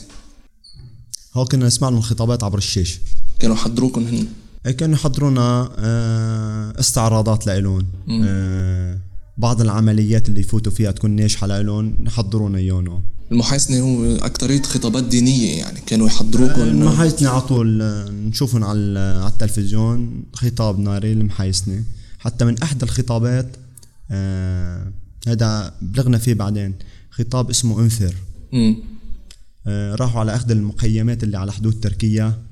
هو 1.35 1.45
كنا 1.45 1.67
نسمع 1.67 1.89
لهم 1.89 2.01
خطابات 2.01 2.45
عبر 2.45 2.59
الشاشة 2.59 3.01
كانوا 3.39 3.57
حضروكم 3.57 4.03
هن؟ 4.03 4.27
إيه 4.67 4.73
كانوا 4.73 4.95
يحضرونا 4.95 5.73
آه، 5.79 6.81
استعراضات 6.81 7.47
لإلهم 7.47 7.87
آه، 8.25 8.99
بعض 9.39 9.61
العمليات 9.61 10.29
اللي 10.29 10.41
يفوتوا 10.41 10.73
فيها 10.73 10.91
تكون 10.91 11.11
ناجحة 11.11 11.47
لإلهم 11.47 12.05
يحضرونا 12.07 12.59
إياهم. 12.59 13.03
المحايسني 13.33 13.81
هو 13.81 14.17
أكترية 14.17 14.63
خطابات 14.63 15.05
دينية 15.05 15.59
يعني 15.59 15.81
كانوا 15.87 16.07
يحضروكم. 16.07 16.61
المحايسني 16.63 17.29
على 17.29 17.41
طول 17.41 17.79
نشوفهم 18.29 18.65
على 18.65 18.79
ال- 18.79 19.23
على 19.23 19.33
التلفزيون 19.33 20.25
خطاب 20.33 20.79
ناري 20.79 21.13
المحايسني 21.13 21.85
حتى 22.19 22.45
من 22.45 22.63
إحدى 22.63 22.85
الخطابات 22.85 23.57
آه 24.11 24.93
هذا 25.29 25.75
بلغنا 25.83 26.19
فيه 26.19 26.35
بعدين 26.35 26.75
خطاب 27.11 27.51
اسمه 27.51 27.81
أنثر. 27.81 28.15
آه 29.67 29.95
راحوا 29.95 30.21
على 30.21 30.35
احدى 30.35 30.53
المخيمات 30.53 31.23
اللي 31.25 31.39
على 31.39 31.53
حدود 31.53 31.81
تركيا 31.81 32.43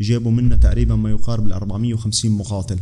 جابوا 0.00 0.30
منا 0.32 0.56
تقريبا 0.56 0.96
ما 0.96 1.10
يقارب 1.10 1.46
ال 1.46 1.52
450 1.52 2.30
مقاتل. 2.30 2.78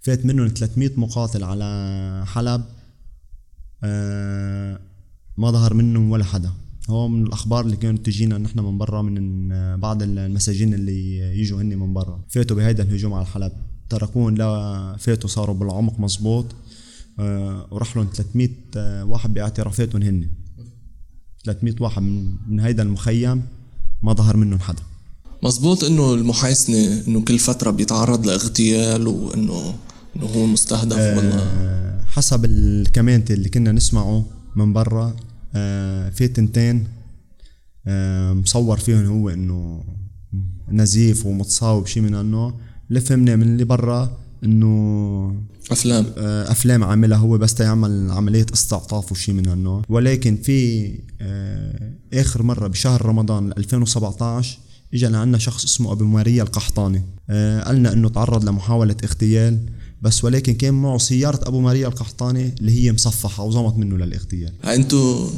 فات 0.00 0.26
منهم 0.26 0.48
300 0.48 0.90
مقاتل 0.96 1.44
على 1.44 2.24
حلب 2.26 2.64
آه 3.84 4.80
ما 5.36 5.50
ظهر 5.50 5.74
منهم 5.74 6.10
ولا 6.10 6.24
حدا. 6.24 6.50
هو 6.90 7.08
من 7.08 7.22
الأخبار 7.26 7.64
اللي 7.64 7.76
كانت 7.76 8.06
تجينا 8.06 8.38
نحن 8.38 8.60
من 8.60 8.78
برا 8.78 9.02
من 9.02 9.48
بعض 9.80 10.02
المساجين 10.02 10.74
اللي 10.74 11.18
يجوا 11.40 11.60
هني 11.62 11.76
من 11.76 11.94
برا. 11.94 12.20
فاتوا 12.28 12.56
بهيدا 12.56 12.82
الهجوم 12.82 13.14
على 13.14 13.26
حلب 13.26 13.52
تركوهم 13.88 14.36
لا 14.36 14.96
فاتوا 14.98 15.28
صاروا 15.28 15.54
بالعمق 15.54 16.00
مزبوط. 16.00 16.46
آه 17.18 17.66
وراح 17.70 17.96
لهم 17.96 18.08
300 18.14 18.48
آه، 18.76 19.04
واحد 19.04 19.34
باعترافاتهم 19.34 20.02
هن 20.02 20.28
300 21.44 21.74
واحد 21.80 22.02
من, 22.02 22.36
من 22.48 22.60
هيدا 22.60 22.82
المخيم 22.82 23.42
ما 24.02 24.12
ظهر 24.12 24.36
منهم 24.36 24.58
حدا. 24.58 24.82
مزبوط 25.42 25.84
إنه 25.84 26.14
المحايسني 26.14 27.06
إنه 27.08 27.20
كل 27.20 27.38
فترة 27.38 27.70
بيتعرض 27.70 28.26
لاغتيال 28.26 29.06
وإنه 29.06 29.74
إنه 30.16 30.26
هو 30.26 30.46
مستهدف 30.46 30.96
ولا؟ 30.96 31.38
آه، 31.42 32.00
حسب 32.06 32.44
الكومنت 32.44 33.30
اللي 33.30 33.48
كنا 33.48 33.72
نسمعه 33.72 34.26
من 34.56 34.72
برا 34.72 35.16
في 36.10 36.28
تنتين 36.34 36.86
آه، 37.86 38.32
مصور 38.32 38.78
فيهم 38.78 39.06
هو 39.06 39.30
إنه 39.30 39.84
نزيف 40.68 41.26
ومتصاوب 41.26 41.86
شي 41.86 42.00
من 42.00 42.14
هالنوع. 42.14 42.54
اللي 42.88 43.00
فهمنا 43.00 43.36
من 43.36 43.42
اللي 43.42 43.64
برا 43.64 44.18
إنه 44.44 45.42
أفلام. 45.70 46.06
آه، 46.18 46.50
أفلام 46.52 46.84
عاملها 46.84 47.18
هو 47.18 47.38
بس 47.38 47.60
يعمل 47.60 48.10
عملية 48.10 48.46
استعطاف 48.54 49.12
وشي 49.12 49.32
من 49.32 49.48
هالنوع. 49.48 49.82
ولكن 49.88 50.36
في 50.36 50.88
آه، 51.20 51.92
آخر 52.14 52.42
مرة 52.42 52.66
بشهر 52.68 53.06
رمضان 53.06 53.52
2017 53.52 54.58
اجى 54.94 55.06
لعنا 55.06 55.38
شخص 55.38 55.64
اسمه 55.64 55.92
أبو 55.92 56.04
ماريا 56.04 56.42
القحطاني. 56.42 57.02
آه، 57.30 57.60
قالنا 57.60 57.92
إنه 57.92 58.08
تعرض 58.08 58.44
لمحاولة 58.48 58.96
اغتيال. 59.04 59.58
بس 60.02 60.24
ولكن 60.24 60.54
كان 60.54 60.74
معه 60.74 60.98
سيارة 60.98 61.48
أبو 61.48 61.60
ماريا 61.60 61.88
القحطاني 61.88 62.54
اللي 62.60 62.72
هي 62.72 62.92
مصفحة 62.92 63.44
وزمط 63.44 63.76
منه 63.76 63.96
للاغتيال. 63.96 64.52
أنتوا 64.64 65.28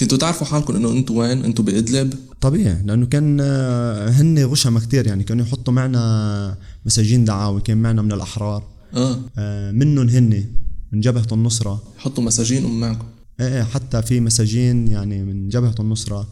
كنتوا 0.00 0.18
تعرفوا 0.18 0.46
حالكم 0.46 0.76
إنه 0.76 0.90
أنتوا 0.90 1.20
وين؟ 1.20 1.44
أنتوا 1.44 1.64
بإدلب؟ 1.64 2.14
طبيعي 2.40 2.82
لأنه 2.84 3.06
كان 3.06 3.38
آه، 3.40 4.08
هن 4.08 4.44
غشمة 4.44 4.80
كتير 4.80 5.06
يعني 5.06 5.24
كانوا 5.24 5.46
يحطوا 5.46 5.74
معنا 5.74 6.56
مساجين 6.86 7.24
دعاوي 7.24 7.60
كان 7.60 7.78
معنا 7.78 8.02
من 8.02 8.12
الأحرار. 8.12 8.62
آه. 8.94 9.18
آه، 9.38 9.70
منهم 9.70 10.08
هن 10.08 10.44
من 10.92 11.00
جبهة 11.00 11.26
النصرة. 11.32 11.82
حطوا 11.98 12.24
مساجين 12.24 12.80
معكم؟ 12.80 13.06
إيه 13.40 13.62
حتى 13.62 14.02
في 14.02 14.20
مساجين 14.20 14.88
يعني 14.88 15.24
من 15.24 15.48
جبهة 15.48 15.74
النصرة. 15.80 16.28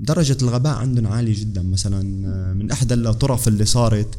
درجة 0.00 0.36
الغباء 0.42 0.74
عندهم 0.74 1.06
عالية 1.06 1.40
جدا 1.40 1.62
مثلا 1.62 2.26
آه، 2.26 2.52
من 2.52 2.70
إحدى 2.70 2.94
الطرف 2.94 3.48
اللي 3.48 3.64
صارت. 3.64 4.18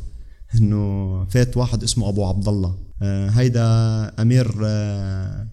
إنه 0.55 1.25
فات 1.29 1.57
واحد 1.57 1.83
اسمه 1.83 2.09
أبو 2.09 2.25
عبد 2.25 2.47
الله 2.47 2.75
آه، 3.01 3.29
هيدا 3.29 3.61
أمير 4.21 4.55
آه، 4.65 5.47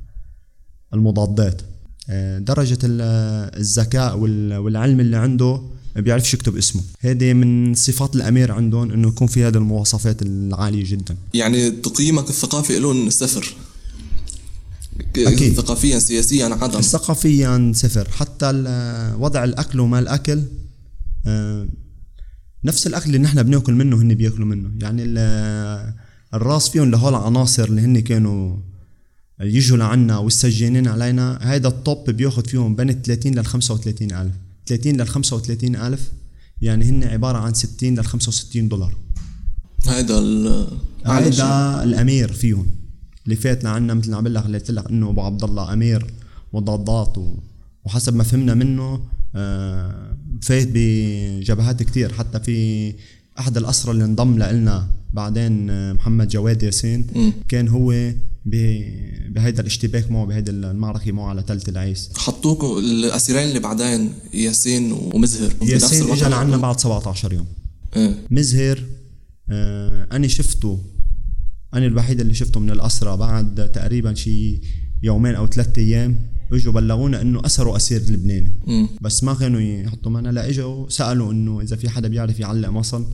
المضادات. 0.94 1.62
آه، 2.10 2.38
درجة 2.38 2.78
ال- 2.84 3.56
الذكاء 3.60 4.18
وال- 4.18 4.56
والعلم 4.56 5.00
اللي 5.00 5.16
عنده 5.16 5.60
ما 5.96 6.00
بيعرفش 6.00 6.34
يكتب 6.34 6.56
اسمه. 6.56 6.82
هذه 7.00 7.32
من 7.32 7.74
صفات 7.74 8.16
الأمير 8.16 8.52
عندهم 8.52 8.92
إنه 8.92 9.08
يكون 9.08 9.26
في 9.26 9.44
هذه 9.44 9.56
المواصفات 9.56 10.22
العالية 10.22 10.84
جدا. 10.90 11.16
يعني 11.34 11.70
تقييمك 11.70 12.28
الثقافي 12.30 12.78
لهم 12.78 13.10
صفر. 13.10 13.54
أكيد. 15.16 15.54
ثقافيا 15.54 15.98
سياسيا 15.98 16.44
عدم. 16.46 16.80
ثقافيا 16.80 17.72
صفر. 17.74 18.08
حتى 18.10 18.46
وضع 19.18 19.44
الأكل 19.44 19.80
وما 19.80 19.98
الأكل 19.98 20.42
نفس 22.64 22.86
الأكل 22.86 23.06
اللي 23.06 23.18
نحن 23.18 23.42
بناكل 23.42 23.72
منه 23.74 23.96
هن 23.96 24.14
بياكلوا 24.14 24.46
منه. 24.46 24.70
يعني 24.82 25.02
ال- 25.06 25.94
الراس 26.34 26.68
فيهم 26.68 26.90
لهول 26.90 27.14
العناصر 27.14 27.64
اللي 27.64 27.80
هن 27.80 28.00
كانوا 28.00 28.56
يجوا 29.40 29.76
لعنا 29.76 30.18
والسجانين 30.18 30.88
علينا. 30.88 31.38
هيدا 31.42 31.68
الطب 31.68 32.10
بياخد 32.16 32.46
فيهم 32.46 32.76
بين 32.76 32.90
ال 32.90 33.02
30 33.02 33.34
لل 33.34 33.46
35 33.46 34.12
ألف. 34.12 34.34
30 34.66 34.96
لل 34.96 35.08
35 35.08 35.76
ألف 35.76 36.12
يعني 36.62 36.84
هن 36.84 37.04
عبارة 37.04 37.38
عن 37.38 37.54
60 37.54 37.94
لل 37.98 38.04
65 38.04 38.68
دولار. 38.68 38.94
هيدا 39.86 40.18
ال. 40.18 40.66
هيدا 41.06 41.82
الأمير 41.84 42.32
فيهم 42.32 42.66
اللي 43.24 43.36
فات 43.36 43.64
لعنا 43.64 43.94
مثل 43.94 44.10
ما 44.10 44.16
عم 44.16 44.28
لك 44.28 44.42
قلت 44.44 44.70
لك 44.70 44.86
إنه 44.90 45.10
أبو 45.10 45.20
عبد 45.20 45.44
الله 45.44 45.72
أمير 45.72 46.06
مضادات 46.52 47.18
و- 47.18 47.34
وحسب 47.84 48.16
ما 48.16 48.24
فهمنا 48.24 48.54
منه 48.54 49.00
آه، 49.34 50.16
فات 50.42 50.68
بجبهات 50.74 51.82
كتير. 51.82 52.12
حتى 52.12 52.40
في 52.40 52.94
أحد 53.38 53.56
الأسرى 53.56 53.92
اللي 53.92 54.04
انضم 54.04 54.38
لنا 54.38 54.88
بعدين 55.12 55.70
آه، 55.70 55.92
محمد 55.92 56.28
جواد 56.28 56.62
ياسين. 56.62 57.06
كان 57.48 57.68
هو 57.68 58.12
بهيدا 58.46 59.60
الاشتباك 59.60 60.10
معه 60.10 60.26
بهيدا 60.26 60.52
المعركة 60.52 61.12
معه 61.12 61.28
على 61.28 61.42
تلة 61.42 61.62
العيس. 61.68 62.10
حطوكم 62.16 62.78
الأسيرين 62.78 63.48
اللي 63.48 63.60
بعدين 63.60 64.12
ياسين 64.34 64.92
ومزهر. 64.92 65.52
ياسين؟ 65.62 66.10
اجى 66.10 66.24
لعنا 66.24 66.56
بعد 66.56 66.80
17 66.80 67.32
يوم. 67.32 67.46
إيه. 67.96 68.14
مزهر 68.30 68.84
آه 69.50 70.06
أنا 70.12 70.28
شفته. 70.28 70.80
أنا 71.74 71.86
الوحيد 71.86 72.20
اللي 72.20 72.34
شفته 72.34 72.60
من 72.60 72.70
الأسرى 72.70 73.16
بعد 73.16 73.72
تقريبا 73.72 74.14
شي 74.14 74.60
يومين 75.02 75.34
أو 75.34 75.46
ثلاثة 75.46 75.82
أيام. 75.82 76.16
اجوا 76.52 76.72
بلغونا 76.72 77.20
إنه 77.22 77.42
اسروا 77.44 77.76
اسير 77.76 78.02
لبناني. 78.02 78.52
بس 79.00 79.24
ما 79.24 79.34
كانوا 79.34 79.60
يحطوا 79.60 80.12
معنا 80.12 80.28
لا 80.28 80.48
إجوا 80.48 80.88
سألوا 80.88 81.32
إنه 81.32 81.60
إذا 81.60 81.76
في 81.76 81.88
حدا 81.88 82.08
بيعرف 82.08 82.40
يعلق 82.40 82.68
مصل. 82.68 83.06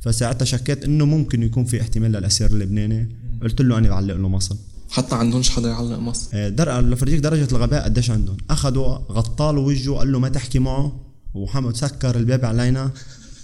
فساعتها 0.00 0.44
شكيت 0.44 0.84
إنه 0.84 1.04
ممكن 1.04 1.42
يكون 1.42 1.64
في 1.64 1.80
احتمال 1.80 2.12
للأسير 2.12 2.50
اللبناني 2.50 3.16
قلت 3.42 3.60
له 3.62 3.78
أنا 3.78 3.88
بعلق 3.88 4.16
له 4.16 4.28
مصل. 4.28 4.56
حتى 4.90 5.14
عندهمش 5.14 5.50
حدا 5.50 5.68
يعلق 5.68 5.98
مصر 5.98 6.28
آه، 6.34 6.48
در 6.48 6.80
لفرجيك 6.80 7.20
درجة 7.20 7.48
الغباء 7.52 7.84
قديش 7.84 8.10
عندهم؟ 8.10 8.36
أخذوا 8.50 8.98
غطاله 9.12 9.60
وجهه 9.60 9.94
قال 9.94 10.12
له 10.12 10.18
ما 10.18 10.28
تحكي 10.28 10.58
معه. 10.58 11.00
وحمد 11.34 11.76
سكر 11.76 12.16
الباب 12.16 12.44
علينا 12.44 12.90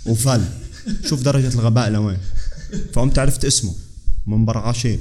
وفل. 0.07 0.41
شوف 1.05 1.23
درجة 1.23 1.55
الغباء 1.55 1.91
لوين. 1.91 2.19
فقمت 2.93 3.19
عرفت 3.19 3.45
اسمه 3.45 3.73
من 4.27 4.45
برعاشين 4.45 4.99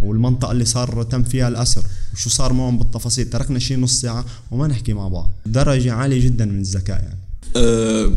والمنطقة 0.00 0.52
اللي 0.52 0.64
صار 0.64 1.02
تم 1.02 1.22
فيها 1.22 1.48
الأسر. 1.48 1.84
وشو 2.14 2.30
صار 2.30 2.52
معهم 2.52 2.78
بالتفاصيل؟ 2.78 3.30
تركنا 3.30 3.58
شي 3.58 3.76
نص 3.76 4.00
ساعة 4.00 4.24
وما 4.50 4.66
نحكي 4.66 4.92
مع 4.92 5.08
بعض. 5.08 5.30
درجة 5.46 5.92
عالية 5.92 6.24
جدا 6.24 6.44
من 6.44 6.60
الذكاء 6.60 7.02
يعني. 7.02 7.18
أه 7.56 8.10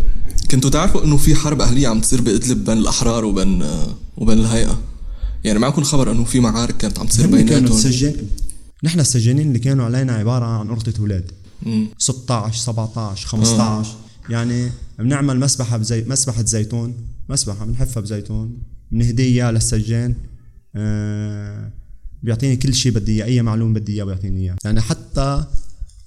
كنتوا 0.52 0.70
تعرفوا 0.70 1.04
إنه 1.04 1.18
في 1.18 1.36
حرب 1.36 1.62
أهلية 1.62 1.88
عم 1.88 2.02
تصير 2.02 2.22
بإدلب 2.22 2.66
بين 2.66 2.78
الأحرار 2.78 3.26
وبين 3.26 3.62
أه 3.62 3.88
وبين 4.18 4.40
الهيئة؟ 4.40 4.80
يعني 5.44 5.60
معكم 5.60 5.84
خبر 5.84 6.12
إنه 6.12 6.24
في 6.24 6.40
معارك 6.40 6.78
كانت 6.78 7.00
عم 7.00 7.08
تصير 7.08 7.26
كانوا 7.26 7.44
بيناتهم. 7.44 7.78
السجين 7.78 8.16
نحن 8.84 9.00
السجانين 9.00 9.48
اللي 9.48 9.60
كانوا 9.60 9.86
علينا 9.86 10.14
عبارة 10.14 10.46
عن 10.46 10.70
قرطة 10.70 10.94
أولاد 11.00 11.32
مم. 11.64 11.88
16 11.98 12.58
17 12.60 13.28
15 13.28 13.96
يعني 14.30 14.70
بنعمل 15.00 15.40
مسبحة 15.40 15.78
بزي 15.78 16.04
مسبحة 16.08 16.44
زيتون. 16.46 16.94
مسبحة 17.30 17.66
بنحفها 17.66 18.02
بزيتون. 18.02 18.58
بنهديها 18.92 19.52
للسجان 19.52 20.16
آه 20.76 21.72
بيعطيني 22.28 22.56
كل 22.56 22.74
شيء 22.74 22.92
بدي 22.92 23.12
إياه 23.12 23.26
أي 23.26 23.42
معلومة 23.42 23.74
بدي 23.74 23.94
إياه 23.94 24.04
بيعطيني 24.04 24.42
إياه. 24.42 24.56
يعني 24.64 24.82
حتى 24.82 25.46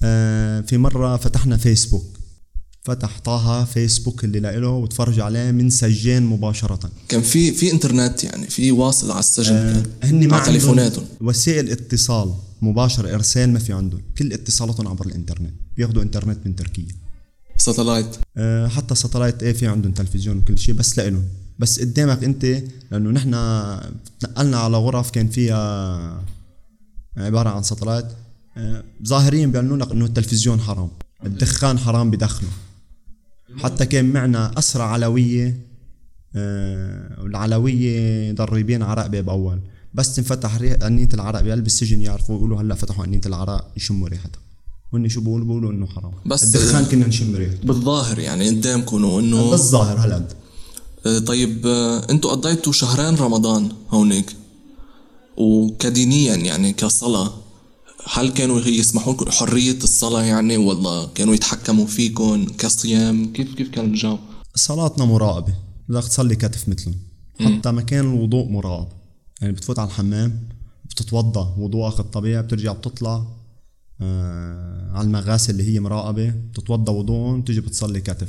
آه 0.02 0.60
في 0.60 0.78
مرة 0.78 1.16
فتحنا 1.16 1.56
فيسبوك 1.56 2.20
فتح 2.82 3.18
طه 3.18 3.64
فيسبوك 3.64 4.24
اللي 4.24 4.40
لإله 4.40 4.68
وتفرج 4.68 5.20
عليه 5.20 5.50
من 5.50 5.70
سجان 5.70 6.22
مباشرة. 6.26 6.90
كان 7.08 7.22
في 7.22 7.52
في 7.52 7.72
إنترنت 7.72 8.24
يعني 8.24 8.46
في 8.46 8.72
واصل 8.72 9.10
على 9.10 9.20
السجن 9.20 9.54
آه، 9.54 9.82
هن 10.02 10.28
ما 10.28 10.36
على 10.36 10.46
تليفوناتهم. 10.46 11.04
وسائل 11.20 11.70
اتصال 11.70 12.34
مباشر 12.62 13.14
إرسال 13.14 13.52
ما 13.52 13.58
في 13.58 13.72
عندهم. 13.72 14.02
كل 14.18 14.32
اتصالاتهم 14.32 14.88
عبر 14.88 15.06
الإنترنت. 15.06 15.54
بياخذوا 15.76 16.02
إنترنت 16.02 16.46
من 16.46 16.56
تركيا. 16.56 16.86
satellite. 17.56 18.16
أه 18.36 18.68
حتى 18.68 18.94
satellite 18.94 19.42
إيه 19.42 19.52
في 19.52 19.66
عندهم 19.66 19.92
تلفزيون 19.92 20.38
وكل 20.38 20.58
شيء 20.58 20.74
بس 20.74 20.98
لإلهم 20.98 21.24
بس 21.60 21.80
قدامك 21.80 22.24
انت 22.24 22.44
لأنه 22.90 23.10
نحن 23.10 23.30
تنقلنا 24.20 24.56
على 24.58 24.76
غرف 24.76 25.10
كان 25.10 25.28
فيها 25.28 26.24
عبارة 27.16 27.48
عن 27.50 27.62
ساتلايت 27.62 28.06
أه 28.56 28.84
ظاهريا 29.06 29.46
بيعلنوا 29.46 29.76
لك 29.76 29.92
إنه 29.92 30.04
التلفزيون 30.04 30.60
حرام 30.60 30.88
الدخان 31.26 31.78
حرام 31.78 32.10
بدخنه. 32.10 32.48
حتى 33.56 33.86
كان 33.86 34.04
معنا 34.12 34.58
اسرى 34.58 34.82
علوية 34.82 35.60
أه 36.36 37.22
والعلوية 37.22 38.32
ضريبين 38.32 38.82
عرق 38.82 39.06
باب 39.06 39.28
أول. 39.30 39.60
بس 39.94 40.14
تنفتح 40.16 40.56
قنية 40.56 41.08
العرق 41.14 41.40
بقلب 41.40 41.66
السجن 41.66 42.00
يعرفوا 42.00 42.36
يقولوا 42.36 42.60
هلأ 42.60 42.74
فتحوا 42.74 43.04
قنية 43.04 43.20
العرق 43.26 43.72
يشموا 43.76 44.08
ريحتها. 44.08 44.40
وهن 44.92 45.08
شو 45.08 45.20
بيقولوا؟ 45.20 45.46
بيقولوا 45.46 45.70
إنه 45.72 45.86
حرام. 45.86 46.12
بس- 46.26 46.44
الدخان 46.44 46.84
كنا 46.84 47.06
نشم 47.06 47.36
ريحته. 47.36 47.66
بالظاهر 47.66 48.18
يعني 48.18 48.48
قدامكم 48.50 49.04
وانه 49.04 49.50
بالظاهر 49.50 49.98
آه، 49.98 50.24
طيب 51.04 51.66
آه، 51.66 52.10
أنتوا 52.10 52.30
قضيتوا 52.30 52.72
شهرين 52.72 53.14
رمضان 53.14 53.72
هونيك 53.90 54.36
وكدينيا 55.36 56.36
يعني 56.36 56.72
كصلاة 56.72 57.32
هل 58.12 58.30
كانوا 58.30 58.60
يسمحوا 58.60 59.12
لكم 59.12 59.30
حرية 59.30 59.78
الصلاة 59.84 60.22
يعني 60.22 60.56
ولا 60.56 61.08
كانوا 61.14 61.34
يتحكموا 61.34 61.86
فيكم 61.86 62.44
كصيام؟ 62.44 63.32
كيف 63.32 63.54
كيف 63.54 63.68
كان 63.68 63.84
الجو؟ 63.84 64.18
صلاتنا 64.54 65.04
مراقبة 65.04 65.54
بدك 65.88 66.04
تصلي 66.04 66.36
كتف 66.36 66.68
مثلهم 66.68 66.94
حتى 67.40 67.70
مكان 67.70 68.00
الوضوء 68.14 68.48
مراقب. 68.48 68.88
يعني 69.40 69.52
بتفوت 69.52 69.78
على 69.78 69.88
الحمام 69.88 70.48
بتتوضا 70.84 71.54
وضوءك 71.58 72.00
الطبيعي 72.00 72.42
بترجع 72.42 72.72
بتطلع 72.72 73.26
آه 74.00 74.90
على 74.92 75.06
المغاسل 75.06 75.52
اللي 75.52 75.74
هي 75.74 75.80
مراقبة 75.80 76.30
بتتوضا 76.30 76.92
وضوءهم 76.92 77.40
بتيجي 77.40 77.60
بتصلي 77.60 78.00
كتف. 78.00 78.28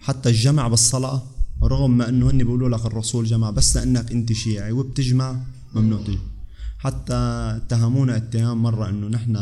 حتى 0.00 0.28
الجمع 0.28 0.68
بالصلاة 0.68 1.22
رغم 1.62 1.98
ما 1.98 2.08
إنه 2.08 2.30
هن 2.30 2.38
بيقولوا 2.38 2.68
لك 2.68 2.86
الرسول 2.86 3.24
جمع 3.24 3.50
بس 3.50 3.76
لأنك 3.76 4.12
أنت 4.12 4.32
شيعي 4.32 4.72
وبتجمع 4.72 5.40
ممنوع 5.74 6.00
تجمع 6.00 6.32
حتى 6.78 7.14
اتهمونا 7.56 8.16
اتهام 8.16 8.62
مرة 8.62 8.88
إنه 8.88 9.08
نحن 9.08 9.36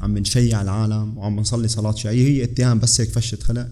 عم 0.00 0.18
نشيع 0.18 0.62
العالم 0.62 1.18
وعم 1.18 1.40
نصلي 1.40 1.68
صلاة 1.68 1.94
شيعية. 1.94 2.26
هي 2.28 2.44
اتهام 2.44 2.78
بس 2.78 3.00
هيك 3.00 3.10
فشة 3.10 3.38
خلق. 3.42 3.68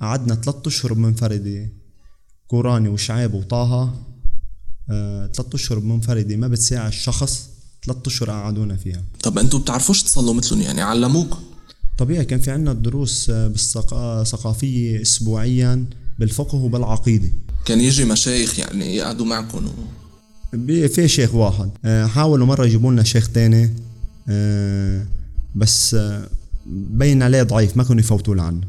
قعدنا 0.00 0.34
ثلاثة 0.34 0.62
أشهر 0.66 0.92
بمنفردة 0.92 1.68
كوراني 2.46 2.88
وشعيب 2.88 3.34
وطه 3.34 3.94
آه، 4.90 5.26
ثلاثة 5.26 5.54
أشهر 5.54 5.78
بمنفردة 5.78 6.36
ما 6.36 6.48
بتساعد 6.48 6.88
الشخص 6.88 7.48
ثلاثة 7.86 8.02
أشهر 8.06 8.30
قعدونا 8.30 8.76
فيها. 8.76 9.02
طب 9.22 9.38
أنتوا 9.38 9.58
بتعرفوش 9.60 10.02
تصلوا 10.02 10.34
مثلهم 10.34 10.60
يعني؟ 10.60 10.80
علموكم 10.80 11.38
طبيعي 11.98 12.24
كان 12.24 12.40
في 12.40 12.50
عنا 12.50 12.72
دروس 12.72 13.30
آه، 13.30 13.48
بالثقافية 13.48 15.02
اسبوعيا. 15.02 15.86
بالفقه 16.20 16.54
وبالعقيدة. 16.58 17.28
كان 17.64 17.80
يجي 17.80 18.04
مشايخ 18.04 18.58
يعني 18.58 18.96
يقعدوا 18.96 19.26
معكم 19.26 19.66
و... 19.66 20.88
في 20.88 21.08
شيخ 21.08 21.34
واحد. 21.34 21.70
آه، 21.84 22.06
حاولوا 22.06 22.46
مرة 22.46 22.66
يجيبوا 22.66 22.92
لنا 22.92 23.02
شيخ 23.02 23.28
تاني. 23.28 23.74
آه، 24.28 25.06
بس 25.54 25.94
آه، 25.94 26.28
بين 26.66 27.22
عليه 27.22 27.42
ضعيف 27.42 27.76
ما 27.76 27.84
كانوا 27.84 28.00
يفوتوا 28.00 28.34
له 28.34 28.42
عنه 28.42 28.60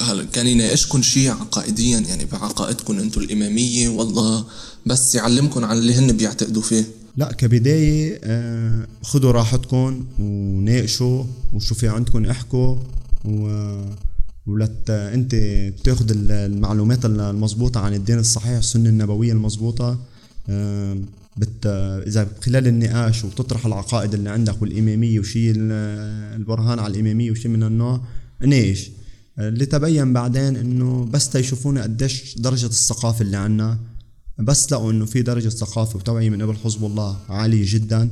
هل 0.00 0.26
كان 0.32 0.46
يناقشكم 0.46 1.02
شيء 1.02 1.30
عقائديا؟ 1.30 1.98
يعني 1.98 2.24
بعقائدكم 2.24 2.98
أنتوا 2.98 3.22
الإمامية 3.22 3.88
ولا 3.88 4.44
بس 4.86 5.14
يعلمكم 5.14 5.64
عن 5.64 5.78
اللي 5.78 5.94
هن 5.94 6.12
بيعتقدوا 6.12 6.62
فيه. 6.62 6.84
لا 7.16 7.32
كبداية 7.32 8.20
آه، 8.24 8.86
خذوا 9.02 9.32
راحتكم 9.32 10.04
وناقشوا 10.20 11.24
وشو 11.52 11.74
في 11.74 11.88
عندكم 11.88 12.26
احكوا 12.26 12.76
و 13.24 13.48
ولت 14.46 14.90
انت 14.90 15.34
تاخذ 15.84 16.10
ال- 16.10 16.32
المعلومات 16.32 17.04
المضبوطة 17.04 17.80
عن 17.80 17.94
الدين 17.94 18.18
الصحيح 18.18 18.56
السنة 18.56 18.88
النبوية 18.88 19.32
المضبوطة 19.32 19.98
آه، 20.48 20.96
بت 21.36 21.66
إذا 22.06 22.28
خلال 22.42 22.66
النقاش 22.66 23.24
وبتطرح 23.24 23.66
العقائد 23.66 24.14
اللي 24.14 24.30
عندك 24.30 24.62
والإمامية 24.62 25.20
وشيء 25.20 25.50
ال- 25.56 25.72
البرهان 26.40 26.78
على 26.78 26.94
الإمامية 26.94 27.30
وشيء 27.30 27.50
من 27.50 27.62
النوع 27.62 28.00
آه، 29.38 29.48
اللي 29.48 29.66
تبين 29.66 30.12
بعدين 30.12 30.56
إنه 30.56 31.04
بس 31.04 31.28
تيشوفونا 31.30 31.82
قديش 31.82 32.38
درجة 32.38 32.66
الثقافة 32.66 33.22
اللي 33.22 33.36
عنا 33.36 33.78
بس 34.38 34.72
لقوا 34.72 34.92
إنه 34.92 35.04
في 35.04 35.22
درجة 35.22 35.48
ثقافة 35.48 35.96
وتوعيه 35.96 36.30
من 36.30 36.42
قبل 36.42 36.56
حزب 36.56 36.84
الله 36.84 37.16
عالية 37.28 37.64
جدا 37.66 38.08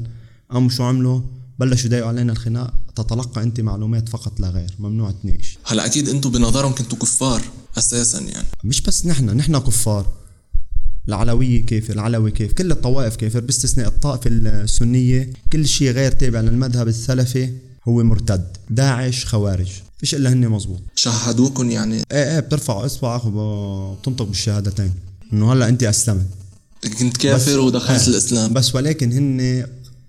قاموا 0.50 0.68
شو 0.70 0.82
عملوا؟ 0.84 1.20
بلشوا 1.58 1.86
يضايقوا 1.86 2.08
علينا 2.08 2.32
الخناق. 2.32 2.74
تتلقى 2.96 3.42
انت 3.42 3.60
معلومات 3.60 4.08
فقط 4.08 4.40
لا 4.40 4.48
غير. 4.48 4.70
ممنوع 4.78 5.10
تناقش. 5.22 5.58
هلا 5.64 5.86
أكيد 5.86 6.08
أنتوا 6.08 6.30
بنظرهم 6.30 6.74
كنتوا 6.74 6.98
كفار 6.98 7.42
أساسا 7.78 8.20
يعني. 8.20 8.46
مش 8.64 8.80
بس 8.80 9.06
نحن 9.06 9.24
نحن 9.30 9.58
كفار. 9.58 10.06
العلوية 11.08 11.66
كافر 11.66 11.92
العلوي 11.92 12.30
كيف؟ 12.30 12.52
كل 12.52 12.72
الطوائف 12.72 13.16
كافر 13.16 13.40
باستثناء 13.40 13.88
الطائفة 13.88 14.30
السنية 14.30 15.32
كل 15.52 15.68
شيء 15.68 15.90
غير 15.90 16.12
تابع 16.12 16.40
للمذهب 16.40 16.88
السلفي 16.88 17.52
هو 17.88 18.02
مرتد 18.02 18.56
داعش 18.70 19.26
خوارج. 19.26 19.70
فيش 19.98 20.14
إلا 20.14 20.32
هن 20.32 20.48
مزبوط 20.48 20.80
شهدوكم 20.96 21.70
يعني. 21.70 21.94
إيه 21.94 22.34
إيه 22.34 22.40
بترفع 22.40 22.86
إصبعك 22.86 23.24
وبتنطق 23.24 24.24
بالشهادتين. 24.24 24.92
إنه 25.32 25.52
هلأ 25.52 25.68
أنت 25.68 25.82
أسلمت. 25.82 26.26
كنت 26.98 27.16
كافر 27.16 27.58
ودخلت 27.58 28.00
آه. 28.00 28.08
الإسلام. 28.08 28.52
بس 28.52 28.74
ولكن 28.74 29.12
هن 29.12 29.66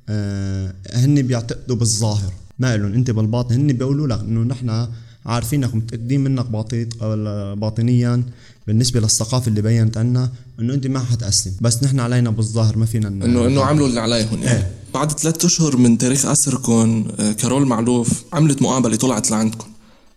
آه 0.10 0.74
هن 0.94 1.22
بيعتقدوا 1.22 1.76
بالظاهر. 1.76 2.34
ما 2.60 2.78
لهم 2.78 2.94
انت 2.94 3.12
بالباطن. 3.12 3.56
هن 3.56 3.68
بيقولوا 3.68 4.08
لك 4.08 4.20
إنه 4.20 4.44
نحن 4.44 4.88
عارفينك 5.26 5.76
متأكدين 5.76 6.24
منك 6.24 6.46
باطيط 6.46 7.04
أو 7.04 7.16
باطنيا 7.56 8.24
بالنسبة 8.68 9.00
للثقافة 9.00 9.48
اللي 9.48 9.62
بينت 9.62 9.98
عنا 9.98 10.32
إنه 10.60 10.74
انت 10.74 10.88
ما 10.88 11.00
حتاسلم 11.00 11.54
بس 11.62 11.84
نحن 11.84 12.00
علينا 12.00 12.30
بالظاهر 12.30 12.78
ما 12.78 12.86
فينا 12.86 13.08
انه 13.08 13.46
إنه 13.48 13.64
عملوا 13.64 13.88
اللي 13.88 14.00
عليهم. 14.00 14.44
يعني 14.44 14.58
إيه. 14.58 14.72
بعد 14.94 15.12
ثلاثة 15.12 15.46
أشهر 15.46 15.78
من 15.78 15.98
تاريخ 15.98 16.26
أسركم 16.26 17.08
آه، 17.20 17.32
كارول 17.32 17.66
معلوف 17.68 18.24
عملت 18.34 18.62
مقابلة 18.62 18.96
طلعت 18.96 19.32
لعندكم. 19.32 19.68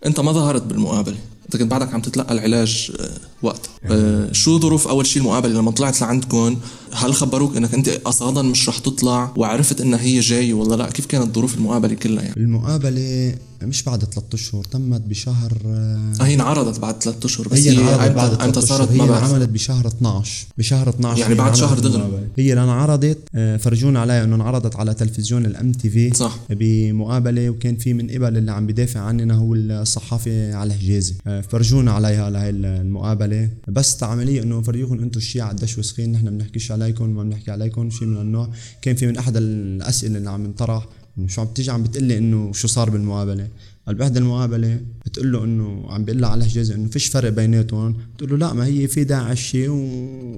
أنت 0.06 0.20
ما 0.20 0.32
ظهرت 0.32 0.62
بالمقابلة. 0.62 1.16
انت 1.44 1.56
كنت 1.56 1.70
بعدك 1.70 1.94
عم 1.94 2.00
تتلقى 2.00 2.34
العلاج 2.34 2.92
آه، 3.00 3.10
وقتها 3.42 3.70
آه، 3.84 4.32
شو 4.32 4.58
ظروف 4.60 4.88
أول 4.88 5.06
شيء 5.06 5.22
المقابلة؟ 5.22 5.52
لما 5.54 5.70
طلعت 5.70 6.00
لعندكم 6.00 6.56
هل 6.92 7.14
خبروك 7.14 7.56
إنك 7.56 7.74
أنت 7.74 7.88
أصلا 7.88 8.42
مش 8.42 8.68
رح 8.68 8.78
تطلع 8.78 9.32
وعرفت 9.36 9.80
إنها 9.80 10.00
هي 10.00 10.20
جاي 10.20 10.52
ولا 10.52 10.76
لا؟ 10.76 10.90
كيف 10.90 11.06
كانت 11.06 11.34
ظروف 11.34 11.54
المقابلة 11.54 11.94
كلها 11.94 12.22
يعني؟ 12.22 12.36
المقابلة 12.36 13.34
مش 13.62 13.82
بعد 13.82 14.04
ثلاثة 14.04 14.34
أشهر 14.34 14.64
تمت 14.64 15.00
بشهر 15.00 15.52
آه، 15.66 16.12
هي 16.20 16.34
انعرضت 16.34 16.80
بعد 16.80 17.02
ثلاثة 17.02 17.26
أشهر 17.26 17.48
بس 17.48 17.58
هي 17.58 17.78
انعرضت 17.78 18.16
بعد 18.16 18.30
إمتى 18.30 18.52
ثلاثة 18.52 18.60
صارت 18.60 18.90
هي 18.90 19.02
انعملت 19.02 19.48
بشهر 19.48 19.86
12 19.86 20.46
بشهر 20.58 20.88
12 20.88 21.20
يعني 21.20 21.34
بعد 21.34 21.54
شهر 21.54 21.78
دغري. 21.78 22.28
هي 22.38 22.50
اللي 22.50 22.64
انعرضت 22.64 23.18
آه، 23.34 23.56
فرجونا 23.56 24.00
عليها 24.00 24.24
إنه 24.24 24.36
انعرضت 24.36 24.76
على 24.76 24.94
تلفزيون 24.94 25.46
الام 25.46 25.72
تي 25.72 25.90
في 25.90 26.14
صح. 26.14 26.38
بمقابلة 26.50 27.50
وكان 27.50 27.76
في 27.76 27.94
من 27.94 28.10
قبل 28.10 28.36
اللي 28.36 28.52
عم 28.52 28.66
بدافع 28.66 29.00
عننا 29.00 29.34
هو 29.34 29.54
الصحافي 29.54 30.52
علي 30.52 30.74
حجازي. 30.74 31.14
آه، 31.26 31.40
فرجونا 31.40 31.92
عليها 31.92 32.30
لهي 32.30 32.50
المقابلة. 32.50 33.25
بس 33.68 34.02
عمليه 34.02 34.42
إنه 34.42 34.62
فرجوكم 34.62 35.02
أنتم 35.02 35.18
الشيعة 35.18 35.48
قديش 35.48 35.78
وسخين 35.78 36.12
نحن 36.12 36.38
بنحكيش 36.38 36.72
عليكم 36.72 37.10
ما 37.10 37.22
بنحكي 37.22 37.50
عليكم 37.50 37.90
شيء 37.90 38.08
من 38.08 38.16
النوع 38.16 38.50
كان 38.82 38.96
في 38.96 39.06
من 39.06 39.16
أحد 39.16 39.36
الأسئلة 39.36 40.18
اللي 40.18 40.30
عم 40.30 40.44
ينطرح 40.44 40.88
شو 41.26 41.40
عم 41.40 41.46
تيجي 41.46 41.70
عم 41.70 41.82
بتقلي 41.82 42.18
إنه 42.18 42.52
شو 42.52 42.68
صار 42.68 42.90
بالمقابلة. 42.90 43.48
قال 43.86 43.94
باحدى 43.96 44.18
المقابلة 44.18 44.80
بتقول 45.06 45.32
له 45.32 45.44
إنه 45.44 45.84
عم 45.88 46.04
بيقول 46.04 46.20
لها 46.20 46.30
على 46.30 46.44
الحجازي 46.44 46.74
إنه 46.74 46.88
فيش 46.88 47.06
فرق 47.06 47.28
بيناتهم. 47.28 47.96
بتقول 48.14 48.30
له 48.30 48.36
لا 48.36 48.52
ما 48.52 48.66
هي 48.66 48.88
في 48.88 49.04
داعش 49.04 49.42
شيء 49.42 49.68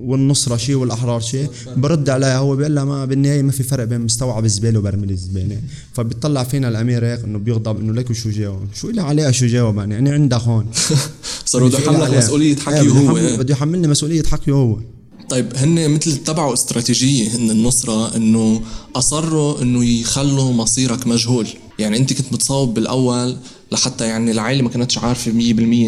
والنصرة 0.00 0.56
شيء 0.56 0.74
والأحرار 0.74 1.20
شيء 1.20 1.50
برد 1.76 2.10
عليها 2.10 2.38
هو 2.38 2.56
بيقول 2.56 2.74
لها 2.74 2.84
ما 2.84 3.04
بالنهاية 3.04 3.42
ما 3.42 3.52
في 3.52 3.62
فرق 3.62 3.84
بين 3.84 4.00
مستوعب 4.00 4.44
الزبالة 4.44 4.78
وبرميل 4.78 5.10
الزبالة. 5.10 5.60
فبيطلع 5.92 6.44
فينا 6.44 6.68
الأمير 6.68 7.06
هيك 7.06 7.24
إنه 7.24 7.38
بيغضب 7.38 7.80
إنه 7.80 7.92
لك 7.92 8.12
شو 8.12 8.30
جاوب؟ 8.30 8.66
شو 8.74 8.90
لها 8.90 9.04
عليها 9.04 9.30
شو 9.30 9.46
جاوب 9.46 9.76
يعني؟ 9.76 9.94
يعني 9.94 10.10
عندك 10.10 10.40
هون. 10.40 10.66
صاروا 11.44 11.68
بده 11.68 11.78
يحملك 11.78 12.00
عليها؟ 12.00 12.18
مسؤولية 12.18 12.56
إيه، 12.56 12.60
حكي 12.60 12.88
بده 12.88 13.00
هو 13.00 13.16
إيه. 13.16 13.36
بده 13.36 13.52
يحملني 13.52 13.88
مسؤولية 13.88 14.22
حكي 14.22 14.50
هو. 14.50 14.78
طيب 15.28 15.56
هن 15.56 15.90
مثل 15.90 16.10
اتبعوا 16.10 16.52
استراتيجية 16.52 17.36
هن 17.36 17.50
النصرة 17.50 18.16
إنه 18.16 18.60
أصروا 18.96 19.62
إنه 19.62 19.84
يخلوا 19.84 20.52
مصيرك 20.52 21.06
مجهول. 21.06 21.46
يعني 21.78 21.96
أنت 21.96 22.12
كنت 22.12 22.32
متصاوب 22.32 22.74
بالأول 22.74 23.36
لحتى 23.72 24.04
يعني 24.04 24.30
العائلة 24.30 24.62
ما 24.62 24.68
كانتش 24.68 24.98
عارفة 24.98 25.32
100% 25.32 25.34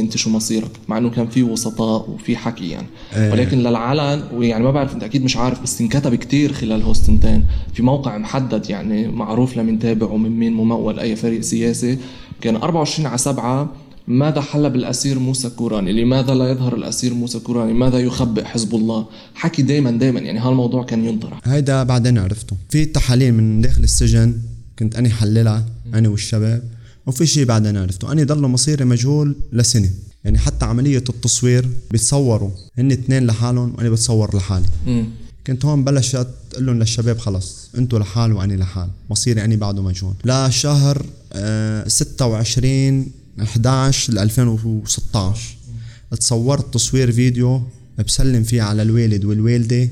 أنت 0.00 0.16
شو 0.16 0.31
مصيرك 0.31 0.70
مع 0.88 0.98
إنه 0.98 1.11
كان 1.11 1.29
في 1.29 1.42
وسطاء 1.42 2.11
وفي 2.11 2.37
حكي 2.37 2.68
يعني. 2.68 2.87
إيه. 3.16 3.33
ولكن 3.33 3.59
للعلن 3.59 4.22
ويعني 4.35 4.64
ما 4.64 4.70
بعرف 4.70 4.94
أنت 4.94 5.03
أكيد 5.03 5.24
مش 5.24 5.37
عارف 5.37 5.62
بس 5.62 5.81
انكتب 5.81 6.14
كتير 6.14 6.53
خلال 6.53 6.83
هوستنتين. 6.83 7.44
في 7.74 7.83
موقع 7.83 8.18
محدد 8.18 8.70
يعني 8.70 9.09
معروف 9.09 9.57
لمن 9.57 9.79
تابع 9.79 10.07
ومن 10.07 10.31
مين 10.31 10.53
ممول 10.53 10.98
أي 10.98 11.16
فريق 11.16 11.40
سياسي. 11.40 11.98
كان 12.40 12.57
24 12.57 13.07
على 13.07 13.18
7 13.18 13.72
ماذا 14.08 14.40
حل 14.40 14.70
بالاسير 14.70 15.18
موسى 15.18 15.50
كوراني؟ 15.50 15.92
لماذا 15.92 16.34
لا 16.34 16.50
يظهر 16.50 16.76
الأسير 16.76 17.14
موسى 17.14 17.38
كوراني؟ 17.38 17.72
ماذا 17.72 17.98
يخبئ 17.98 18.44
حزب 18.44 18.74
الله؟ 18.74 19.06
حكي 19.34 19.62
دائما 19.62 19.90
دائما 19.90 20.20
يعني 20.20 20.38
هالموضوع 20.38 20.84
كان 20.84 21.04
ينطرح 21.04 21.40
هيدا 21.44 21.82
بعدين 21.82 22.18
عرفته 22.18 22.56
في 22.68 22.84
تحاليل 22.84 23.34
من 23.34 23.60
داخل 23.60 23.82
السجن 23.82 24.34
كنت 24.78 24.96
أنا 24.96 25.08
حللها 25.08 25.66
أنا 25.94 26.08
والشباب 26.08 26.62
وفي 27.06 27.26
شيء 27.26 27.44
بعدين 27.44 27.76
عرفته 27.76 28.12
أنا 28.12 28.24
ضل 28.24 28.40
مصيري 28.40 28.84
مجهول 28.84 29.36
لسنة 29.52 29.90
يعني 30.24 30.38
حتى 30.38 30.64
عملية 30.64 31.04
التصوير 31.08 31.68
بيتصوروا 31.90 32.50
هن 32.78 32.92
اثنين 32.92 33.26
لحالهم 33.26 33.74
وأنا 33.78 33.90
بتصور 33.90 34.36
لحالي. 34.36 34.66
كنت 35.46 35.64
هون 35.64 35.84
بلشت 35.84 36.26
أقول 36.52 36.66
لهم 36.66 36.78
للشباب 36.78 37.18
خلص 37.18 37.68
أنتوا 37.78 37.98
لحال 37.98 38.32
وأنا 38.32 38.52
لحال 38.54 38.88
مصيري 39.10 39.44
أني 39.44 39.56
بعده 39.56 39.82
مجهول 39.82 40.14
لشهر 40.24 41.06
آه 41.32 41.88
26 41.88 43.06
11 43.42 44.12
ل 44.12 44.18
2016 44.18 45.57
تصورت 46.20 46.74
تصوير 46.74 47.12
فيديو 47.12 47.62
بسلم 48.07 48.42
فيه 48.42 48.62
على 48.62 48.83
الوالد 48.83 49.24
والوالدة 49.24 49.88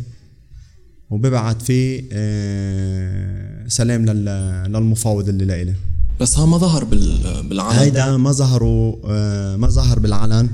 وببعت 1.10 1.62
فيه 1.62 2.02
آه 2.12 3.68
سلام 3.68 4.04
لل- 4.06 4.72
للمفاوض 4.72 5.28
اللي 5.28 5.44
لإلي 5.44 5.74
بس 6.20 6.38
ها 6.38 6.46
ما 6.46 6.58
ظهر 6.58 6.84
بال 6.84 7.42
بالعالم 7.48 7.78
هيدا 7.78 8.16
ما 8.16 8.32
ظهروا 8.32 8.96
آه 9.06 9.56
ما 9.56 9.68
ظهر 9.68 9.98
بالعلن. 9.98 10.48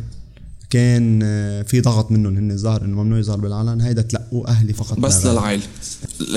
كان 0.71 1.21
آه 1.23 1.63
في 1.63 1.81
ضغط 1.81 2.11
منهم 2.13 2.37
هن 2.37 2.57
ظهر 2.57 2.85
إنه 2.85 3.03
ممنوع 3.03 3.19
يظهر 3.19 3.37
بالعلن. 3.41 3.81
هيدا 3.81 4.03
تلقوه 4.03 4.49
أهلي 4.49 4.73
فقط. 4.73 4.99
بس 5.01 5.17
غير. 5.27 5.33
للعائلة 5.33 5.63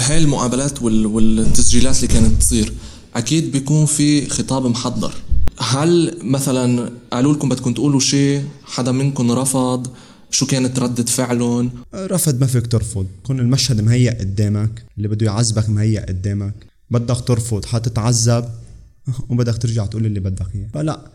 هاي 0.01 0.17
المقابلات 0.17 0.81
وال... 0.81 1.05
والتسجيلات 1.05 1.95
اللي 2.03 2.07
كانت 2.07 2.41
تصير 2.41 2.73
أكيد 3.15 3.51
بيكون 3.51 3.85
في 3.85 4.29
خطاب 4.29 4.65
محضر. 4.65 5.13
هل 5.59 6.17
مثلا 6.23 6.91
قالوا 7.11 7.33
لكم 7.33 7.49
بدكم 7.49 7.73
تقولوا 7.73 7.99
شيء 7.99 8.43
حدا 8.65 8.91
منكم 8.91 9.31
رفض؟ 9.31 9.87
شو 10.31 10.45
كانت 10.45 10.79
ردة 10.79 11.03
فعلهم؟ 11.03 11.71
رفض 11.93 12.41
ما 12.41 12.47
فيك 12.47 12.67
ترفض. 12.67 13.07
كون 13.23 13.39
المشهد 13.39 13.81
مهيأ 13.81 14.19
قدامك 14.19 14.83
اللي 14.97 15.07
بده 15.07 15.25
يعذبك 15.25 15.69
مهيأ 15.69 16.05
قدامك. 16.05 16.53
بدك 16.89 17.21
ترفض 17.27 17.65
حتتعذب 17.65 18.49
وبدك 19.29 19.57
ترجع 19.57 19.85
تقول 19.85 20.05
اللي 20.05 20.19
بدك 20.19 20.55
إياه. 20.55 20.67
فلا 20.73 21.11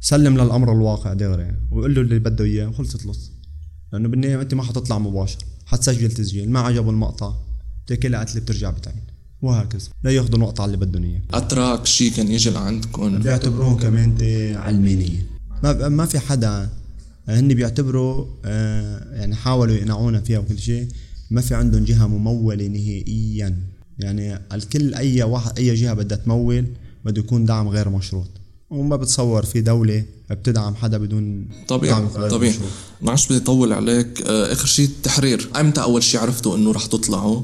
سلم 0.00 0.34
للأمر 0.38 0.72
الواقع 0.72 1.12
دغري. 1.12 1.54
وقول 1.70 1.94
له 1.94 2.00
اللي 2.00 2.18
بده 2.18 2.44
إياه 2.44 2.68
وخلصت 2.68 3.04
القصة 3.04 3.30
لأنه 3.92 4.08
بالنهاية 4.08 4.40
أنت 4.40 4.54
ما 4.54 4.62
حتطلع 4.62 4.98
مباشر. 4.98 5.38
حتسجل 5.66 6.10
تسجيل 6.12 6.50
ما 6.50 6.60
عجبه 6.60 6.90
المقطع. 6.90 7.32
بتاكلها 7.86 8.20
قتله 8.20 8.40
بترجع 8.40 8.70
بتعين 8.70 9.09
وهكذا. 9.42 9.88
لا 10.04 10.10
ياخذوا 10.10 10.38
نقطه 10.38 10.62
على 10.62 10.74
اللي 10.74 10.86
بدهم 10.86 11.04
إياه. 11.04 11.20
اتراك 11.34 11.86
شيء 11.86 12.12
كان 12.12 12.28
يجي 12.28 12.50
لعندكم. 12.50 13.18
بيعتبروهم 13.18 13.76
كمان 13.76 14.14
علمانية. 14.56 15.26
ما 15.62 15.88
ما 15.88 16.06
في 16.06 16.18
حدا 16.18 16.68
هن 17.28 17.48
بيعتبروا 17.48 18.26
آه، 18.44 19.14
يعني 19.14 19.34
حاولوا 19.34 19.74
يقنعونا 19.74 20.20
فيها 20.20 20.38
وكل 20.38 20.58
شيء. 20.58 20.88
ما 21.30 21.40
في 21.40 21.54
عندهم 21.54 21.84
جهة 21.84 22.06
ممولة 22.06 22.66
نهائيا. 22.66 23.56
يعني 23.98 24.40
الكل 24.52 24.94
أي 24.94 25.22
واحد 25.22 25.58
أي 25.58 25.74
جهة 25.74 25.94
بدها 25.94 26.18
تمول 26.18 26.66
بده 27.04 27.20
يكون 27.20 27.44
دعم 27.44 27.68
غير 27.68 27.88
مشروط. 27.88 28.28
وما 28.70 28.96
بتصور 28.96 29.44
في 29.44 29.60
دولة 29.60 30.04
بتدعم 30.30 30.74
حدا 30.74 30.98
بدون 30.98 31.48
طبيعي 31.68 31.94
دعم 31.94 32.06
غير 32.06 32.30
طبيعي. 32.30 32.54
معلش 33.02 33.26
بدي 33.26 33.36
أطول 33.36 33.72
عليك. 33.72 34.22
آه، 34.22 34.52
آخر 34.52 34.66
شيء 34.66 34.86
التحرير. 34.86 35.48
أمتى 35.60 35.82
أول 35.82 36.02
شيء 36.02 36.20
عرفتوا 36.20 36.56
إنه 36.56 36.72
رح 36.72 36.86
تطلعوا؟ 36.86 37.42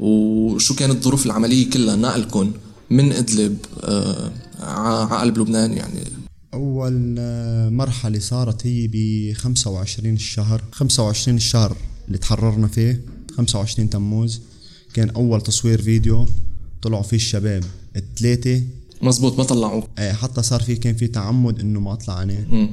وشو 0.00 0.74
كانت 0.74 1.02
ظروف 1.02 1.26
العملية 1.26 1.70
كلها؟ 1.70 1.96
نقلكم 1.96 2.52
من 2.90 3.12
إدلب 3.12 3.56
آه، 3.80 4.32
على 4.60 5.20
قلب 5.20 5.38
لبنان 5.38 5.72
يعني. 5.72 6.00
أول 6.54 7.16
آه، 7.18 7.68
مرحلة 7.68 8.18
صارت 8.18 8.66
هي 8.66 8.88
ب 8.92 9.32
25 9.32 10.14
الشهر. 10.14 10.62
25 10.72 11.36
الشهر 11.36 11.76
اللي 12.06 12.18
تحررنا 12.18 12.68
فيه 12.68 13.00
25 13.36 13.90
تموز 13.90 14.40
كان 14.94 15.10
أول 15.10 15.40
تصوير 15.40 15.82
فيديو 15.82 16.26
طلعوا 16.82 17.02
فيه 17.02 17.16
الشباب 17.16 17.64
الثلاثة 17.96 18.62
مزبوط 19.02 19.38
ما 19.38 19.44
طلعوك 19.44 19.84
آه، 19.98 20.12
حتى 20.12 20.42
صار 20.42 20.60
في 20.60 20.76
كان 20.76 20.94
في 20.94 21.06
تعمد 21.06 21.60
إنه 21.60 21.80
ما 21.80 21.92
أطلع 21.92 22.22
أنا 22.22 22.46
مم. 22.50 22.70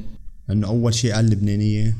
لأنه 0.49 0.67
أول 0.67 0.93
شيء 0.93 1.13
قال 1.13 1.25
لبنانية 1.25 1.97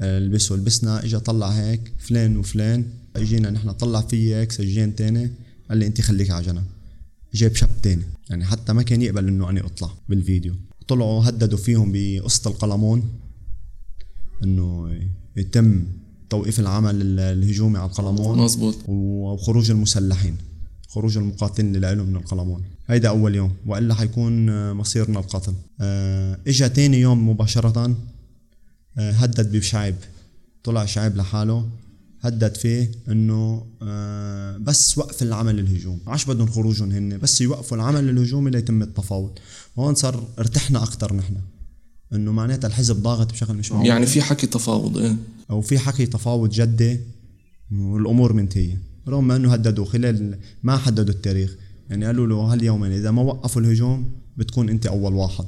آه، 0.00 0.18
البسوا 0.18 0.56
لبسنا 0.56 1.04
إجا 1.04 1.18
طلع 1.18 1.48
هيك 1.48 1.92
فلان 1.98 2.36
وفلان. 2.36 2.84
اجينا 3.16 3.50
نحن 3.50 3.70
طلع 3.72 4.00
في 4.00 4.34
هيك 4.34 4.52
سجين 4.52 4.96
تاني. 4.96 5.30
قال 5.68 5.78
لي 5.78 5.86
أنت 5.86 6.00
خليك 6.00 6.30
على 6.30 6.46
جنب. 6.46 6.64
جاب 7.34 7.54
شاب 7.54 7.70
تاني. 7.82 8.02
يعني 8.30 8.44
حتى 8.44 8.72
ما 8.72 8.82
كان 8.82 9.02
يقبل 9.02 9.28
إنه 9.28 9.50
اني 9.50 9.60
أطلع 9.60 9.90
بالفيديو. 10.08 10.54
طلعوا 10.88 11.28
هددوا 11.28 11.58
فيهم 11.58 11.92
بقصة 11.94 12.50
القلمون 12.50 13.02
إنه 14.44 14.98
يتم 15.36 15.84
توقيف 16.30 16.60
العمل 16.60 17.02
ال- 17.02 17.20
الهجومي 17.20 17.78
على 17.78 17.88
القلمون 17.90 18.38
مزبوط 18.38 18.76
وخروج 18.88 19.70
المسلحين 19.70 20.36
خروج 20.88 21.16
المقاتلين 21.16 21.76
اللي 21.76 21.94
لهم 21.94 22.06
من 22.06 22.16
القلمون. 22.16 22.62
هيدا 22.86 23.08
أول 23.08 23.34
يوم. 23.34 23.52
وإلا 23.66 23.94
حيكون 23.94 24.48
آه، 24.48 24.72
مصيرنا 24.72 25.18
القتل. 25.20 25.54
آه، 25.80 26.38
إجا 26.46 26.68
تاني 26.68 27.00
يوم 27.00 27.28
مباشرة 27.28 27.96
آه، 28.98 29.10
هدد 29.10 29.56
بشعيب. 29.56 29.94
طلع 30.64 30.84
شعيب 30.84 31.16
لحاله. 31.16 31.68
هدد 32.24 32.56
فيه 32.56 32.90
إنه 33.08 33.66
آه، 33.82 34.56
بس 34.56 34.98
وقف 34.98 35.22
العمل 35.22 35.58
الهجوم. 35.58 36.00
عاش 36.06 36.24
بدهم 36.24 36.46
خروجهم 36.46 36.92
هن 36.92 37.18
بس 37.18 37.40
يوقفوا 37.40 37.76
العمل 37.76 38.08
الهجومي 38.08 38.50
ليتم 38.50 38.82
التفاوض. 38.82 39.38
وهون 39.76 39.94
صار 39.94 40.28
ارتحنا 40.38 40.82
أكثر 40.82 41.14
نحن. 41.14 41.36
إنه 42.12 42.32
معناتها 42.32 42.68
الحزب 42.68 43.02
ضاغط 43.02 43.32
بشكل 43.32 43.54
مش 43.54 43.72
معقول. 43.72 43.86
يعني 43.86 44.06
في 44.06 44.22
حكي 44.22 44.46
تفاوض 44.46 44.98
إيه؟ 44.98 45.16
أو 45.50 45.60
في 45.60 45.78
حكي 45.78 46.06
تفاوض 46.06 46.50
جدي 46.50 47.00
والأمور 47.72 48.32
منتهية. 48.32 48.82
رغم 49.08 49.30
إنه 49.30 49.52
هددوا 49.52 49.84
خلال 49.84 50.38
ما 50.62 50.76
حددوا 50.76 51.14
التاريخ. 51.14 51.56
يعني 51.90 52.06
قالوا 52.06 52.26
له 52.26 52.36
هاليومين 52.36 52.92
إذا 52.92 53.10
ما 53.10 53.22
وقفوا 53.22 53.62
الهجوم 53.62 54.12
بتكون 54.36 54.68
أنت 54.68 54.86
أول 54.86 55.14
واحد. 55.14 55.44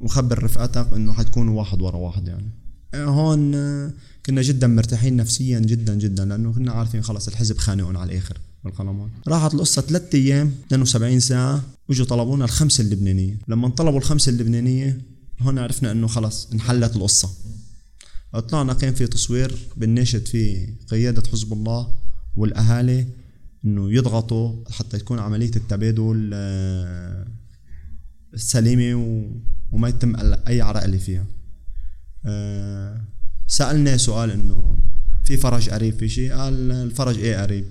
وخبر 0.00 0.42
رفقاتك 0.42 0.92
إنه 0.92 1.12
حتكونوا 1.12 1.58
واحد 1.58 1.82
ورا 1.82 1.96
واحد 1.96 2.28
يعني. 2.28 2.50
هون 2.94 3.54
آه، 3.54 3.92
كنا 4.26 4.42
جدا 4.42 4.66
مرتاحين 4.66 5.16
نفسيا 5.16 5.58
جدا 5.60 5.94
جدا 5.94 6.24
لأنه 6.24 6.52
كنا 6.52 6.72
عارفين 6.72 7.02
خلص 7.02 7.28
الحزب 7.28 7.58
خانقهم 7.58 7.96
على 7.96 8.12
الآخر 8.12 8.38
بالقلمون. 8.64 9.10
راحت 9.28 9.54
القصة 9.54 9.82
ثلاث 9.82 10.14
أيام 10.14 10.52
72 10.66 11.20
ساعة 11.20 11.62
واجوا 11.88 12.06
طلبونا 12.06 12.44
الخمسة 12.44 12.82
اللبنانية. 12.84 13.38
لما 13.48 13.68
طلبوا 13.68 13.98
الخمسة 13.98 14.30
اللبنانية 14.30 15.00
هون 15.40 15.58
عرفنا 15.58 15.92
إنه 15.92 16.06
خلص 16.06 16.48
انحلت 16.52 16.96
القصة. 16.96 17.30
طلعنا 18.48 18.72
كان 18.74 18.94
في 18.94 19.06
تصوير 19.06 19.54
بنناشد 19.76 20.26
فيه 20.26 20.74
قيادة 20.88 21.22
حزب 21.32 21.52
الله 21.52 21.88
والأهالي 22.36 23.06
إنه 23.64 23.92
يضغطوا 23.92 24.54
حتى 24.70 24.98
تكون 24.98 25.18
عملية 25.18 25.50
التبادل 25.56 26.30
آه، 26.34 27.26
سليمة 28.36 28.94
و- 29.02 29.30
وما 29.72 29.88
يتم 29.88 30.16
أي 30.48 30.60
عرقلة 30.60 30.98
فيها. 30.98 31.24
آه، 32.26 33.00
سألنا 33.46 33.96
سؤال 33.96 34.30
إنه 34.30 34.78
في 35.24 35.36
فرج 35.36 35.70
قريب 35.70 35.98
في 35.98 36.08
شيء؟ 36.08 36.32
قال 36.32 36.72
الفرج 36.72 37.18
إيه 37.18 37.42
قريب؟ 37.42 37.64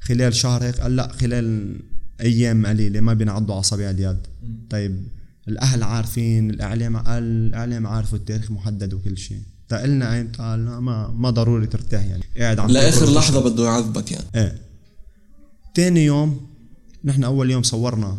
خلال 0.00 0.34
شهر 0.34 0.64
هيك؟ 0.64 0.80
قال 0.80 0.96
لا 0.96 1.12
خلال 1.12 1.76
أيام 2.20 2.66
قليلة 2.66 3.00
ما 3.00 3.14
بينعضوا 3.14 3.60
أصابع 3.60 3.90
اليد. 3.90 4.18
طيب 4.70 5.06
الأهل 5.48 5.82
عارفين 5.82 6.50
الإعلام 6.50 6.96
قال 6.96 7.22
الإعلام 7.22 7.86
عارفه 7.86 8.16
التاريخ 8.16 8.50
محدد 8.50 8.94
وكل 8.94 9.18
شيء. 9.18 9.40
فقلنا 9.68 10.14
أيمتى 10.14 10.42
قال 10.42 10.64
لا، 10.64 10.80
ما 10.80 11.08
ما 11.08 11.30
ضروري 11.30 11.66
ترتاح 11.66 12.04
يعني. 12.04 12.22
قاعد 12.38 12.58
عم 12.58 12.70
لآخر 12.70 13.12
لحظة 13.14 13.50
بده 13.50 13.64
يعذبك 13.64 14.12
يعني. 14.12 14.24
إيه. 14.34 14.58
تاني 15.74 16.04
يوم 16.04 16.46
نحن 17.04 17.24
أول 17.24 17.50
يوم 17.50 17.62
صورنا 17.62 18.18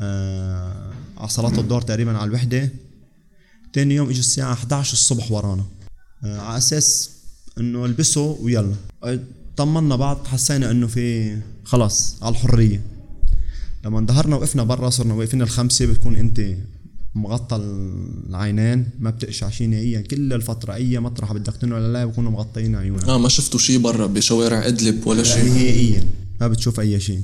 آه 0.00 0.90
على 1.18 1.28
صلاة 1.28 1.58
الظهر 1.58 1.82
تقريبا 1.82 2.16
على 2.18 2.28
الوحدة. 2.28 2.68
تاني 3.72 3.94
يوم 3.94 4.08
اجوا 4.08 4.20
الساعة 4.20 4.52
11 4.52 4.92
الصبح 4.92 5.32
ورانا. 5.32 5.64
آه 6.24 6.38
على 6.40 6.58
أساس 6.58 7.10
إنه 7.58 7.84
البسوا 7.84 8.36
ويلا. 8.40 8.74
آه، 9.04 9.18
طمنا 9.56 9.96
بعض 9.96 10.26
حسينا 10.26 10.70
إنه 10.70 10.86
في 10.86 11.36
خلاص 11.64 12.16
على 12.22 12.32
الحرية. 12.32 12.80
لما 13.84 14.06
ظهرنا 14.06 14.36
وقفنا 14.36 14.64
برا 14.64 14.90
صرنا 14.90 15.14
واقفين 15.14 15.42
الخمسة 15.42 15.86
بتكون 15.86 16.16
أنت 16.16 16.40
مغطى 17.14 17.56
العينين 17.56 18.88
ما 19.00 19.10
بتقشع 19.10 19.50
شيء 19.50 19.68
نهائيا 19.68 20.00
كل 20.00 20.32
الفترة 20.32 20.74
أي 20.74 20.98
مطرح 21.00 21.32
بدك 21.32 21.56
تنقل 21.56 21.82
عليها 21.82 22.04
بكونوا 22.04 22.30
مغطيين 22.30 22.76
عيونك. 22.76 23.04
آه 23.04 23.18
ما 23.18 23.28
شفتوا 23.28 23.60
شيء 23.60 23.78
برا 23.78 24.06
بشوارع 24.06 24.66
إدلب 24.66 25.06
ولا 25.06 25.22
شيء 25.22 25.44
نهائيا. 25.44 26.04
ما 26.40 26.48
بتشوف 26.48 26.80
أي 26.80 27.00
شيء. 27.00 27.22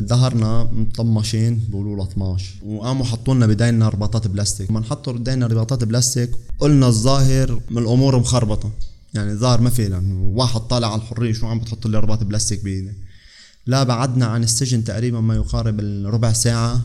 ظهرنا 0.00 0.64
مطمشين 0.72 1.60
بيقولوا 1.68 1.96
له 1.96 2.04
12 2.04 2.54
وقاموا 2.64 3.04
حطوا 3.04 3.34
لنا 3.34 3.46
بداينا 3.46 3.88
رباطات 3.88 4.26
بلاستيك. 4.26 4.70
لما 4.70 4.80
نحطوا 4.80 5.12
بداينا 5.12 5.46
رباطات 5.46 5.84
بلاستيك 5.84 6.30
قلنا 6.58 6.86
الظاهر 6.86 7.60
من 7.70 7.78
الأمور 7.78 8.18
مخربطة. 8.18 8.70
يعني 9.14 9.32
الظاهر 9.32 9.60
ما 9.60 9.70
في 9.70 9.82
يعني 9.82 10.32
واحد 10.34 10.60
طالع 10.60 10.92
على 10.92 11.02
الحرية 11.02 11.32
شو 11.32 11.46
عم 11.46 11.58
بتحط 11.58 11.86
لي 11.86 11.98
رباط 11.98 12.24
بلاستيك 12.24 12.64
بإيدي؟ 12.64 12.92
لا 13.66 13.82
بعدنا 13.82 14.26
عن 14.26 14.42
السجن 14.42 14.84
تقريبا 14.84 15.20
ما 15.20 15.34
يقارب 15.34 15.80
الربع 15.80 16.32
ساعة 16.32 16.80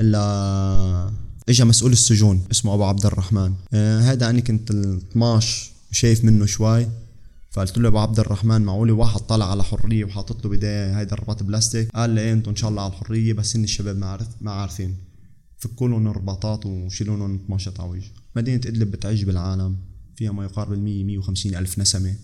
إلا 0.00 1.10
اجى 1.48 1.64
مسؤول 1.64 1.92
السجون 1.92 2.42
اسمه 2.50 2.74
أبو 2.74 2.84
عبد 2.84 3.06
الرحمن. 3.06 3.52
آه 3.74 4.00
هذا 4.00 4.30
أنا 4.30 4.40
كنت 4.40 4.70
ال 4.70 5.00
12 5.10 5.70
شايف 5.90 6.24
منه 6.24 6.46
شوي. 6.46 6.86
فقلت 7.54 7.78
له 7.78 7.88
أبو 7.88 7.98
عبد 7.98 8.20
الرحمن 8.20 8.62
معقولي 8.62 8.92
واحد 8.92 9.20
طالع 9.20 9.50
على 9.50 9.64
حرية 9.64 10.04
وحاطط 10.04 10.44
له 10.44 10.50
بداية 10.50 10.98
هيدا 10.98 11.12
الرباط 11.12 11.42
بلاستيك؟ 11.42 11.90
قال 11.90 12.10
لي 12.10 12.20
إيه 12.20 12.32
أنتم 12.32 12.50
إن 12.50 12.56
شاء 12.56 12.70
الله 12.70 12.82
على 12.82 12.92
الحرية 12.92 13.32
بس 13.32 13.56
إن 13.56 13.64
الشباب 13.64 13.96
ما 13.96 14.06
عارف 14.06 14.28
ما 14.40 14.50
عارفين. 14.50 14.96
فكوا 15.58 15.88
لهم 15.88 16.06
الرباطات 16.08 16.66
وشيلوا 16.66 17.16
لهم 17.16 17.34
12 17.34 17.70
تعويج. 17.70 18.02
مدينة 18.36 18.60
إدلب 18.66 18.90
بتعج 18.90 19.24
بالعالم 19.24 19.76
فيها 20.16 20.32
ما 20.32 20.44
يقارب 20.44 20.72
ال 20.72 20.80
100 20.80 21.04
150 21.04 21.54
ألف 21.54 21.78
نسمة. 21.78 22.14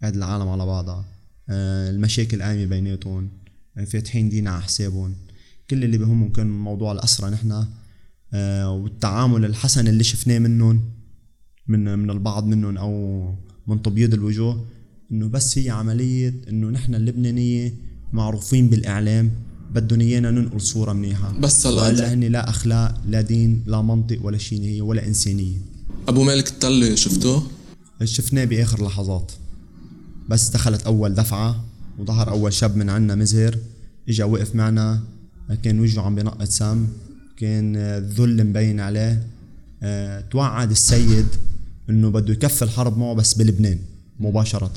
قاعد 0.00 0.16
العالم 0.16 0.48
على 0.48 0.66
بعضها. 0.66 1.04
آه 1.48 1.90
المشاكل 1.90 2.42
قايمة 2.42 2.64
بيناتهم. 2.64 3.28
آه، 3.78 3.84
فاتحين 3.84 4.28
دين 4.28 4.48
على 4.48 4.62
حسابهم. 4.62 5.14
كل 5.70 5.84
اللي 5.84 5.98
بهمهم 5.98 6.32
كان 6.32 6.50
موضوع 6.50 6.92
الاسرى 6.92 7.30
نحن. 7.30 7.66
آه 8.34 8.70
والتعامل 8.70 9.44
الحسن 9.44 9.88
اللي 9.88 10.04
شفناه 10.04 10.38
منهم 10.38 10.82
من 11.66 11.98
من 11.98 12.10
البعض 12.10 12.44
منهم 12.44 12.78
أو 12.78 13.34
من 13.68 13.82
تبييض 13.82 14.14
الوجوه 14.14 14.64
إنه 15.12 15.28
بس 15.28 15.58
هي 15.58 15.70
عملية 15.70 16.34
إنه 16.48 16.70
نحن 16.70 16.94
اللبنانية 16.94 17.74
معروفين 18.12 18.68
بالإعلام 18.68 19.30
بدهم 19.74 20.00
إيانا 20.00 20.30
ننقل 20.30 20.60
صورة 20.60 20.92
منيحة. 20.92 21.38
بس 21.40 21.66
هلا 21.66 22.14
هن 22.14 22.24
لا 22.24 22.48
أخلاق 22.48 23.00
لا 23.08 23.20
دين 23.20 23.62
لا 23.66 23.82
منطق 23.82 24.18
ولا 24.22 24.38
شيء 24.38 24.62
هي 24.62 24.80
ولا 24.80 25.06
إنسانية. 25.06 25.56
أبو 26.08 26.22
مالك 26.22 26.48
التلي 26.48 26.96
شفتوه؟ 26.96 27.42
شفناه 28.04 28.44
بآخر 28.44 28.86
لحظات. 28.86 29.32
بس 30.28 30.48
دخلت 30.48 30.82
أول 30.82 31.14
دفعة 31.14 31.64
وظهر 31.98 32.30
أول 32.30 32.52
شاب 32.52 32.76
من 32.76 32.90
عنا 32.90 33.14
مزهر 33.14 33.58
إجا 34.08 34.24
وقف 34.24 34.54
معنا 34.54 35.00
كان 35.62 35.80
وجهه 35.80 36.02
عم 36.02 36.14
بينقط 36.14 36.42
سم 36.42 36.86
كان 37.36 37.76
الذل 37.76 38.46
مبين 38.46 38.80
عليه. 38.80 39.26
آه، 39.82 40.20
توعد 40.20 40.70
السيد 40.70 41.26
إنه 41.90 42.10
بده 42.10 42.32
يكفي 42.32 42.62
الحرب 42.62 42.98
معه 42.98 43.14
بس 43.14 43.34
بلبنان 43.34 43.78
مباشرة. 44.20 44.72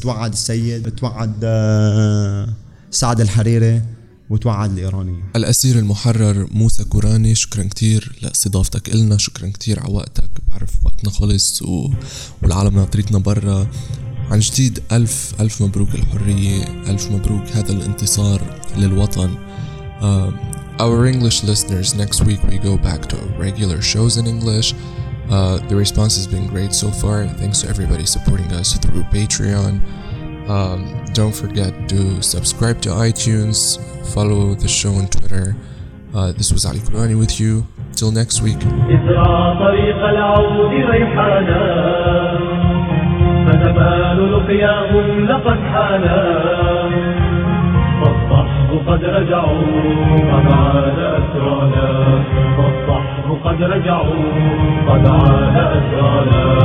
توعد 0.00 0.32
السيد 0.32 0.90
توعد 0.90 1.34
آه، 1.44 2.48
سعد 2.90 3.20
الحريري 3.20 3.82
وتوعد 4.30 4.72
الإيرانية. 4.72 5.22
الأسير 5.36 5.78
المحرر 5.78 6.48
موسى 6.50 6.84
كوراني 6.84 7.34
شكرا 7.34 7.64
كتير 7.64 8.18
لإستضافتك 8.22 8.94
إلنا 8.94 9.16
شكرا 9.16 9.48
كتير 9.48 9.80
على 9.80 9.92
وقتك. 9.92 10.30
بعرف 10.48 10.70
وقتنا 10.84 11.10
خلص 11.10 11.62
و... 11.62 11.90
والعالم 12.42 12.74
ناطرتنا 12.74 13.18
برا. 13.18 13.66
عن 14.30 14.38
جديد 14.38 14.80
ألف 14.92 15.34
ألف 15.40 15.62
مبروك 15.62 15.94
الحرية 15.94 16.64
ألف 16.90 17.10
مبروك 17.10 17.48
هذا 17.48 17.72
الانتصار 17.72 18.60
للوطن. 18.76 19.34
uh, 20.00 20.32
Our 20.80 21.06
English 21.06 21.38
listeners, 21.44 21.88
next 21.94 22.18
week 22.28 22.42
we 22.50 22.56
go 22.58 22.74
back 22.88 23.02
to 23.12 23.16
regular 23.38 23.80
shows 23.80 24.16
in 24.16 24.26
English. 24.26 24.74
Uh, 25.29 25.57
the 25.67 25.75
response 25.75 26.15
has 26.15 26.27
been 26.27 26.47
great 26.47 26.73
so 26.73 26.89
far. 26.89 27.27
Thanks 27.27 27.61
to 27.61 27.69
everybody 27.69 28.05
supporting 28.05 28.51
us 28.51 28.77
through 28.77 29.03
Patreon. 29.03 29.79
Um, 30.49 31.05
don't 31.13 31.35
forget 31.35 31.71
to 31.89 32.21
subscribe 32.23 32.81
to 32.81 32.89
iTunes, 32.89 33.77
follow 34.13 34.55
the 34.55 34.67
show 34.67 34.91
on 34.93 35.07
Twitter. 35.07 35.55
Uh, 36.13 36.31
this 36.31 36.51
was 36.51 36.65
Ali 36.65 36.79
Kurani 36.79 37.17
with 37.17 37.39
you. 37.39 37.67
Till 37.95 38.11
next 38.11 38.41
week. 38.41 38.57
إزرع 38.57 39.53
طريق 39.59 39.97
العود 39.97 40.71
ريحانا 40.89 41.61
فزمان 43.45 44.17
لقياهم 44.17 45.25
لقد 45.25 45.59
حانا 45.73 46.19
فالصحب 48.01 48.87
قد 48.87 49.03
رجعوا 49.03 49.61
قد 50.31 50.45
عاد 50.53 50.99
أسرانا 50.99 51.87
فالصحب 52.05 52.12
قد 53.54 53.62
رجعوا 53.62 54.24
قد 54.88 55.06
عاد 55.06 55.56
أسرانا 55.56 56.58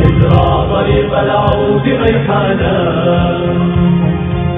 إزرع 0.00 0.64
طريق 0.74 1.18
العود 1.18 1.82
ريحانا 1.88 2.74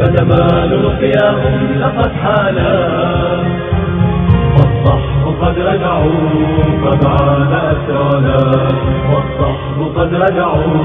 فزمان 0.01 0.71
لقياهم 0.71 1.69
لقد 1.81 2.13
حانا 2.13 2.89
والصحب 4.57 5.35
قد 5.43 5.59
رجعوا 5.59 6.13
قد 6.85 7.07
عاد 7.07 7.53
أسرانا 7.53 8.39
والصحب 9.13 9.93
قد 9.97 10.15
رجعوا 10.15 10.85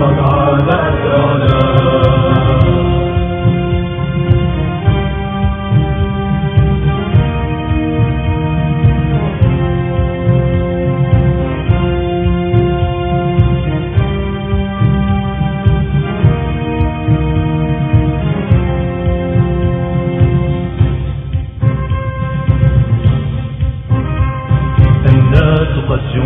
قد 0.00 0.18
عاد 0.18 0.68
أسرانا 0.68 1.97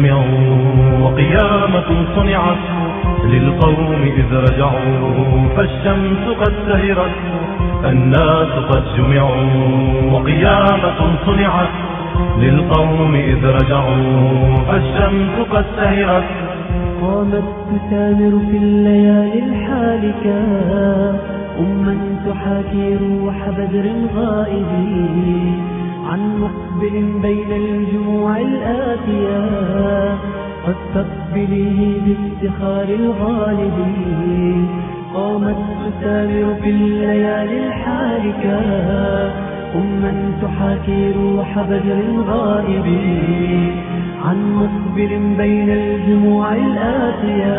جمعوا 0.02 1.00
وقيامة 1.02 2.06
صنعت 2.16 2.56
للقوم 3.24 4.02
إذ 4.02 4.34
رجعوا 4.34 5.48
فالشمس 5.56 6.24
قد 6.40 6.52
سهرت 6.66 7.10
الناس 7.84 8.52
قد 8.70 8.84
جمعوا. 8.96 10.12
وقيامة 10.12 11.16
صنعت 11.26 11.68
للقوم 12.38 13.14
إذ 13.14 13.46
رجعوا 13.46 14.56
فالشمس 14.68 15.48
قد 15.52 15.64
سهرت. 15.76 16.24
قامت 17.02 17.44
تسامر 17.70 18.40
في 18.50 18.56
الليالي 18.56 19.38
الحالكة 19.38 20.40
أما 21.60 21.96
تحاكي 22.26 22.96
روح 22.96 23.48
بدر 23.48 23.86
غائبين. 24.16 25.82
عن 26.06 26.38
مقبل 26.40 27.12
بين 27.22 27.52
الجموع 27.52 28.36
الآتية 28.36 29.42
قد 30.66 30.74
تقبليه 30.94 32.00
بافتخار 32.06 32.84
الغالبين 32.88 34.68
قامت 35.14 35.56
تسامر 35.80 36.54
في 36.62 36.70
الليالي 36.70 37.66
الحالكة 37.66 38.60
أما 39.74 40.32
تحاكي 40.42 41.12
روح 41.12 41.58
بدر 41.58 42.02
غائبين 42.28 43.76
عن 44.24 44.52
مقبل 44.54 45.34
بين 45.38 45.70
الجموع 45.70 46.52
الآتية 46.54 47.56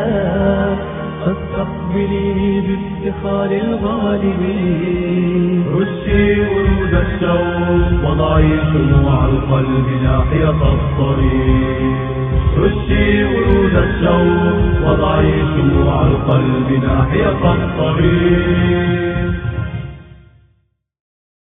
فاستقبلي 1.25 2.61
بافتخار 2.61 3.51
الغالبين. 3.51 5.63
رشي 5.75 6.41
ورود 6.41 6.93
الشوق 6.93 8.11
وضعي 8.11 8.59
شموع 8.73 9.25
القلب 9.25 9.87
ناحية 10.03 10.49
الطريق. 10.49 11.97
رشي 12.57 13.23
ورود 13.23 13.75
الشوق 13.75 14.89
وضعي 14.89 15.33
شموع 15.55 16.01
القلب 16.01 16.83
ناحية 16.83 17.53
الطريق. 17.53 19.33